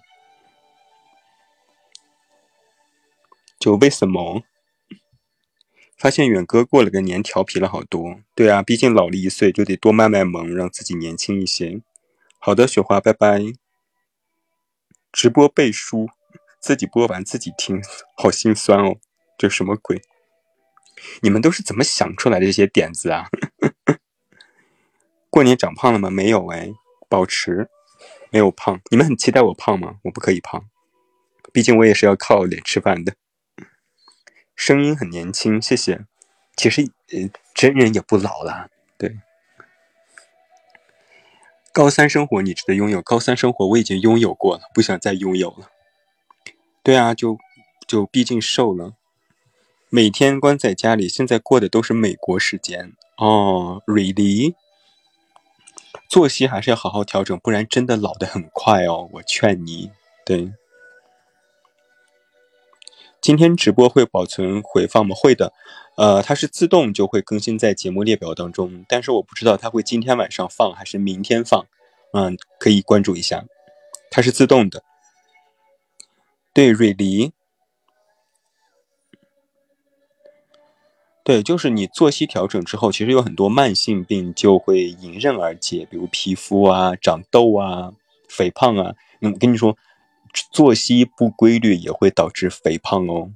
[3.58, 4.44] 就为什么？
[5.98, 8.20] 发现远哥过了个年调皮了好多。
[8.36, 11.82] 对啊，毕竟老了一岁，就得多卖卖萌，让自己年轻一些。
[12.38, 13.40] 好的，雪花，拜拜。
[15.10, 16.08] 直播背书，
[16.60, 17.82] 自己播完自己听，
[18.16, 18.98] 好心酸哦。
[19.36, 20.00] 这什么鬼？
[21.20, 23.26] 你们都是怎么想出来的这些点子啊？
[25.30, 26.10] 过年长胖了吗？
[26.10, 26.70] 没有哎，
[27.08, 27.68] 保持
[28.30, 28.80] 没有胖。
[28.90, 29.96] 你们很期待我胖吗？
[30.04, 30.68] 我不可以胖，
[31.52, 33.14] 毕竟我也是要靠脸吃饭的。
[34.54, 36.04] 声音很年轻，谢谢。
[36.56, 36.82] 其实
[37.12, 38.68] 呃，真人也不老了。
[38.98, 39.18] 对，
[41.72, 45.70] 高三生活你值得拥有，高三生活我已经拥有过了，不想再拥有了。
[46.82, 47.38] 对啊，就
[47.88, 48.94] 就毕竟瘦了。
[49.94, 53.82] 每天关在家里，现在过的都是美国时间哦。
[53.86, 54.54] Really？
[56.08, 59.10] 作息还是要好好调整，不然真的老的很快哦。
[59.12, 59.90] 我劝你，
[60.24, 60.54] 对。
[63.20, 65.14] 今天直播会保存回放吗？
[65.14, 65.52] 会的，
[65.98, 71.66] 呃，它是自动就会更新在节目列表当中，但是我不知道它会今天晚上放还是明天放，
[72.14, 73.44] 嗯，可以关注一下，
[74.10, 74.82] 它是自动的。
[76.54, 77.34] 对，瑞黎。
[81.24, 87.92] 对，就是你作息调整之后，其实有很多慢性病就会迎刃而解，比如皮肤啊、长痘啊、
[88.28, 88.94] 肥胖啊。
[89.20, 89.76] 嗯，我跟你说，
[90.50, 93.30] 作息不规律也会导致肥胖哦。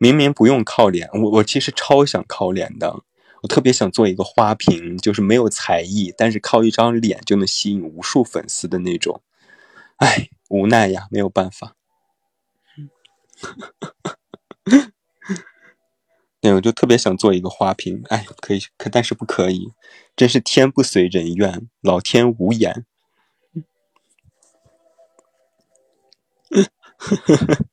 [0.00, 3.02] 明明不用靠脸，我我其实超想靠脸的，
[3.42, 9.22] 我特别想做一个花瓶，就是没有才艺，但是靠一张脸就能吸引无数粉丝的那种。
[9.98, 11.76] 唉，无奈呀，没有办法。
[16.42, 19.72] 对，我就特别想做一个花瓶，哎，可以，可但是不可以，
[20.16, 22.84] 真是天不遂人愿，老天无眼。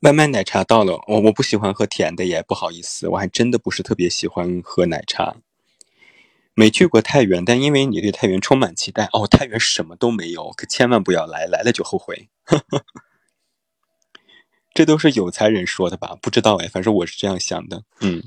[0.00, 5.36] 外卖奶茶到了，我我不喜欢喝甜的耶，不好意思，我还真的不是特别喜欢喝奶茶。
[6.54, 12.28] 没去过太原，但因为你对太原充满期待，哦，太原什么都没有，可千万不要来，来了就后悔。
[14.76, 16.18] 这都是有才人说的吧？
[16.20, 17.82] 不知道哎，反正我是这样想的。
[18.02, 18.22] 嗯，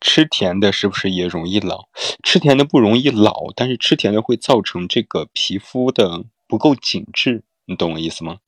[0.00, 1.88] 吃甜的是不是也容易老？
[2.24, 8.38] 吃甜的不容易老，但是吃甜的会造成这个皮肤的不够紧致，你懂我意思吗？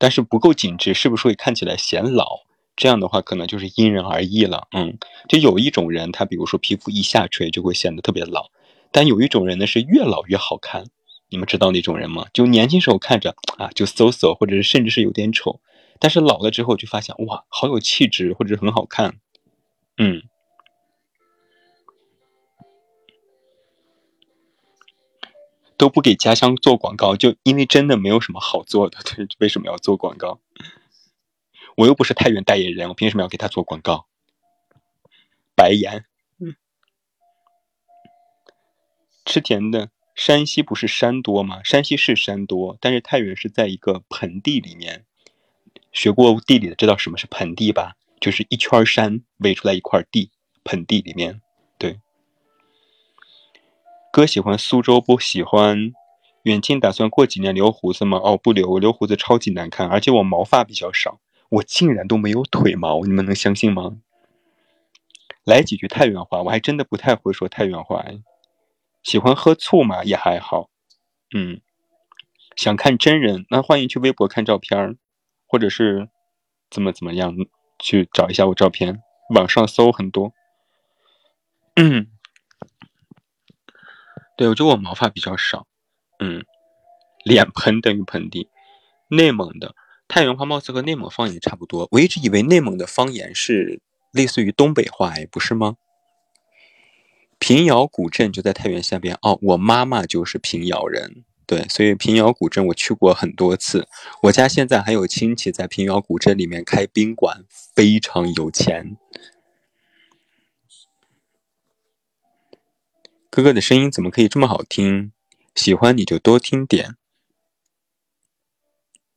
[0.00, 2.40] 但是不够紧致，是不是会看起来显老？
[2.74, 4.66] 这样的话，可能就是因人而异了。
[4.72, 4.98] 嗯，
[5.28, 8.50] 就有一种人，他比如说皮肤一下垂就会显得特别老。
[8.92, 10.86] 但有一种人呢，是越老越好看，
[11.28, 12.26] 你们知道那种人吗？
[12.32, 15.60] 就年轻时候看着啊，就 so so，或者是甚至是有点丑，
[16.00, 19.20] 但是老了之后就发现哇，好有气质，或者是很好看。
[19.96, 20.22] 嗯，
[25.76, 30.40] 都不给家乡做广告，就因为真的没有什么好做的，对，为什么要做广告？
[31.76, 34.06] 我又不是太原代言人，我凭什么要给他做广告？
[35.54, 36.06] 白眼。
[39.30, 41.60] 吃甜的，山西不是山多吗？
[41.62, 45.04] 山西是山多，但是太原是在一个盆地里面。
[45.92, 47.94] 学过地理的知道什么是盆地吧？
[48.20, 50.32] 就是一圈山围出来一块地，
[50.64, 51.40] 盆地里面。
[51.78, 52.00] 对。
[54.12, 55.92] 哥喜欢苏州，不喜欢
[56.42, 56.80] 远近。
[56.80, 58.18] 打算过几年留胡子吗？
[58.18, 61.20] 哦，不留，留胡子超级难看，而且我毛发比较少，
[61.50, 63.98] 我竟然都没有腿毛，你们能相信吗？
[65.44, 68.18] 来几句太原话，我还真的不太会说太原话哎。
[69.02, 70.04] 喜欢喝醋嘛？
[70.04, 70.70] 也还好，
[71.34, 71.60] 嗯，
[72.56, 74.98] 想看真人，那欢迎去微博看照片
[75.46, 76.08] 或者是
[76.70, 77.34] 怎么怎么样
[77.78, 79.02] 去找一下我照片，
[79.34, 80.32] 网上搜很多。
[81.76, 82.08] 嗯，
[84.36, 85.66] 对，我觉得我毛发比较少，
[86.18, 86.44] 嗯，
[87.24, 88.48] 脸盆等于盆地。
[89.08, 89.74] 内蒙的
[90.06, 93.80] 太原话貌似和内蒙方言差不多，我一直以为内蒙的方言是
[94.12, 95.76] 类似于东北话，哎，不是吗？
[97.40, 103.88] 平遥古镇就在太原下边哦，我妈妈就是平遥人，对，所以平遥古镇我去过很多次。
[104.24, 108.98] 我家现在还有亲戚在平遥古镇里面开宾馆，非常有钱。
[113.30, 115.12] 哥哥的声音怎么可以这么好听？
[115.54, 116.96] 喜欢你就多听点。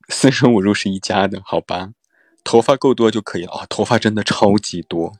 [0.08, 1.92] 四舍五入是一家的，好吧？
[2.42, 5.12] 头发够多就可以了啊，头发真的超级多。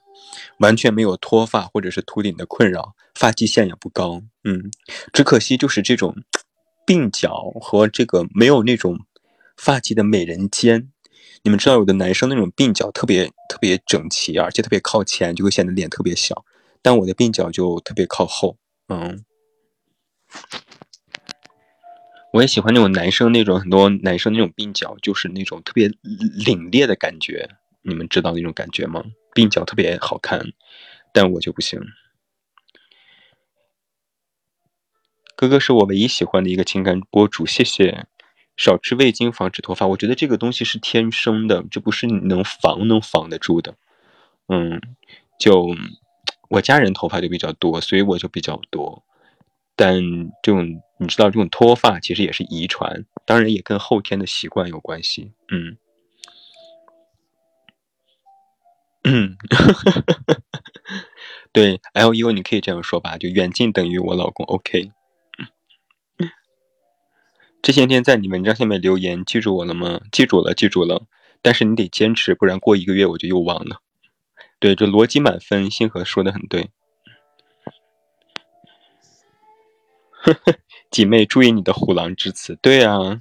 [0.58, 4.70] 完全没有脱发或者是秃顶的困扰，发际线也不高，嗯，
[5.12, 6.16] 只可惜就是这种
[6.86, 9.00] 鬓角和这个没有那种
[9.56, 10.90] 发际的美人尖。
[11.42, 16.44] 你们知道有的男生那种鬓角特别特别整齐，而且特别靠前，就会显得脸特别小。
[16.80, 18.56] 但我的鬓角就特别靠后，
[18.88, 19.24] 嗯。
[22.32, 27.48] 我也喜欢那种男生那种很多男生那种鬓角，就是那种特别凛冽的感觉。
[27.82, 29.04] 你们知道那种感觉吗？
[29.34, 30.52] 鬓角特别好看，
[31.12, 31.80] 但我就不行。
[35.36, 38.06] 哥哥是我唯一喜欢的一个情感博主，谢谢。
[38.56, 43.74] 少吃味精防止脱发，我觉得这个东西是天生的，这不是你能防能防得住的。
[44.46, 44.80] 嗯，
[45.40, 45.74] 就
[46.48, 49.02] 我家人头发就比较多，所以我就比较多。
[49.74, 50.00] 但
[50.40, 55.32] 这种你知道，这种脱发其实也是遗传，当然也跟后天的习惯有关系。
[55.50, 55.76] 嗯。
[59.04, 59.36] 嗯，
[61.52, 64.90] 对，L U 你可以这样说吧，就远近等于我老公，OK。
[67.60, 70.00] 这些天在你文章下面留言，记住我了吗？
[70.10, 71.02] 记住了，记住了。
[71.42, 73.80] 但是你得坚持，不然过一个月我就又忘了。
[74.58, 76.64] 对，这逻辑满分，星河说的很对。
[80.12, 80.54] 呵呵，
[80.90, 82.58] 姐妹注意你的虎狼之词。
[82.62, 83.20] 对啊。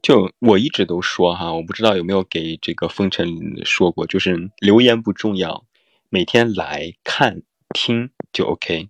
[0.00, 3.28] 就我一直都说哈，我不知道有没有给这个风尘
[3.64, 5.64] 说过，就是留言不重要，
[6.08, 7.42] 每天来看
[7.74, 8.88] 听就 OK。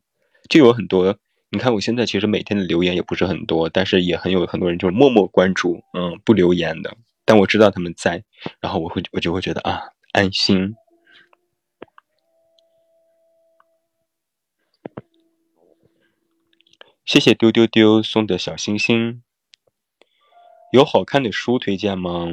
[0.49, 1.17] 就有很多
[1.51, 6.97] 你看我现在其实每天的留言也不是很多，但是也很有很多人就是默默关注，嗯，不留言的。
[7.25, 8.25] 但我知道他们在，
[8.61, 9.81] 然后我会我就会觉得啊，
[10.13, 10.75] 安心。
[17.05, 19.23] 谢谢丢丢丢送的小星星。
[20.71, 22.29] 有好看的书推荐吗？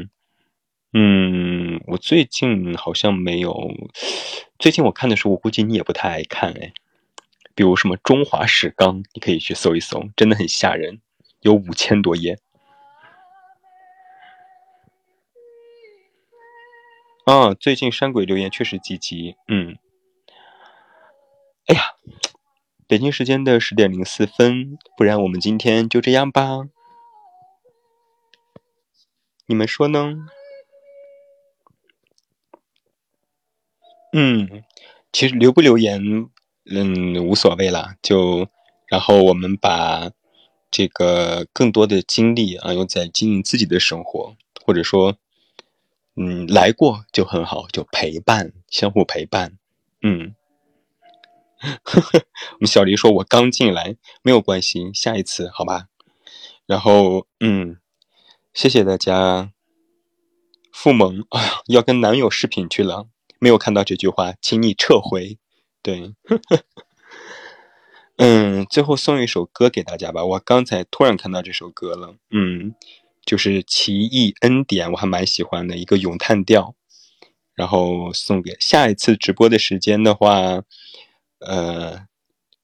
[0.94, 3.72] 嗯，我最近好像没有。
[4.60, 6.74] 最近我看的书，我估计你也不太爱看哎。
[7.54, 11.00] 比如什么《中华史纲》，你可以去搜一搜，真的很吓人，
[11.42, 12.38] 有五千多页。
[17.26, 19.78] 啊，最近山鬼留言确实积极，嗯。
[21.68, 21.82] 哎呀。
[22.88, 26.68] 北京时间的十点零四分，不然我们今天就这样吧？
[29.48, 30.28] 你们说呢？
[34.12, 34.64] 嗯，
[35.12, 36.02] 其实留不留言，
[36.66, 37.96] 嗯，无所谓啦。
[38.02, 38.48] 就
[38.88, 40.10] 然后我们把
[40.72, 44.36] 这个更多的精力啊用在经营自己的生活，
[44.66, 45.18] 或者说，
[46.16, 49.58] 嗯，来过就很好，就陪伴，相互陪伴，
[50.02, 50.36] 嗯。
[51.66, 55.88] 我们小黎说：“我刚进来，没有关系，下一次好吧。”
[56.68, 57.78] 然后，嗯，
[58.56, 59.52] 谢谢大家。
[60.72, 63.08] 付萌，哎呀，要跟男友视频去了，
[63.38, 65.38] 没有看到这句话，请你撤回。
[65.84, 66.14] 对，
[68.16, 70.24] 嗯，最后送一首歌给大家吧。
[70.24, 72.74] 我刚才突然看到这首歌了，嗯，
[73.26, 76.76] 就是《奇异恩典》，我还蛮喜欢的一个咏叹调。
[77.56, 80.64] 然后送给下一次直播的时间的话。
[81.40, 82.08] 呃，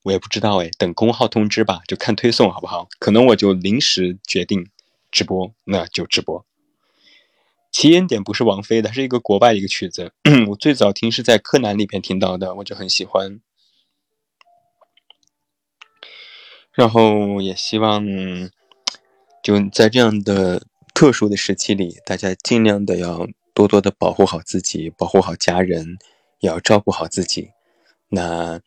[0.04, 2.88] 我也不知道哎，等公号通知吧，就看推送好不好？
[2.98, 4.70] 可能我就临时决定
[5.12, 6.46] 直播，那就直播。
[7.72, 10.14] 起因点不是王菲的，是一个国外一个曲子，
[10.50, 13.40] 我最早听是在柯南里边听到的，我就很喜欢。
[16.74, 18.06] 然后也希望
[19.44, 25.98] 就在这样的特殊的时期里，大家尽量的要多多的保护好自己，保护好家人，
[26.40, 27.52] 也要照顾好自己。
[28.10, 28.62] 那。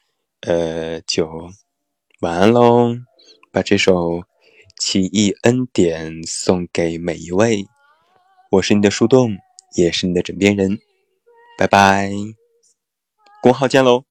[0.46, 1.50] 呃，就
[2.20, 2.94] 晚安喽！
[3.50, 3.94] 把这首
[4.76, 7.66] 《奇异恩典》送给每一位。
[8.50, 9.36] 我是你的树洞，
[9.76, 10.78] 也是你的枕边人。
[11.56, 12.10] 拜拜，
[13.40, 14.04] 公号见喽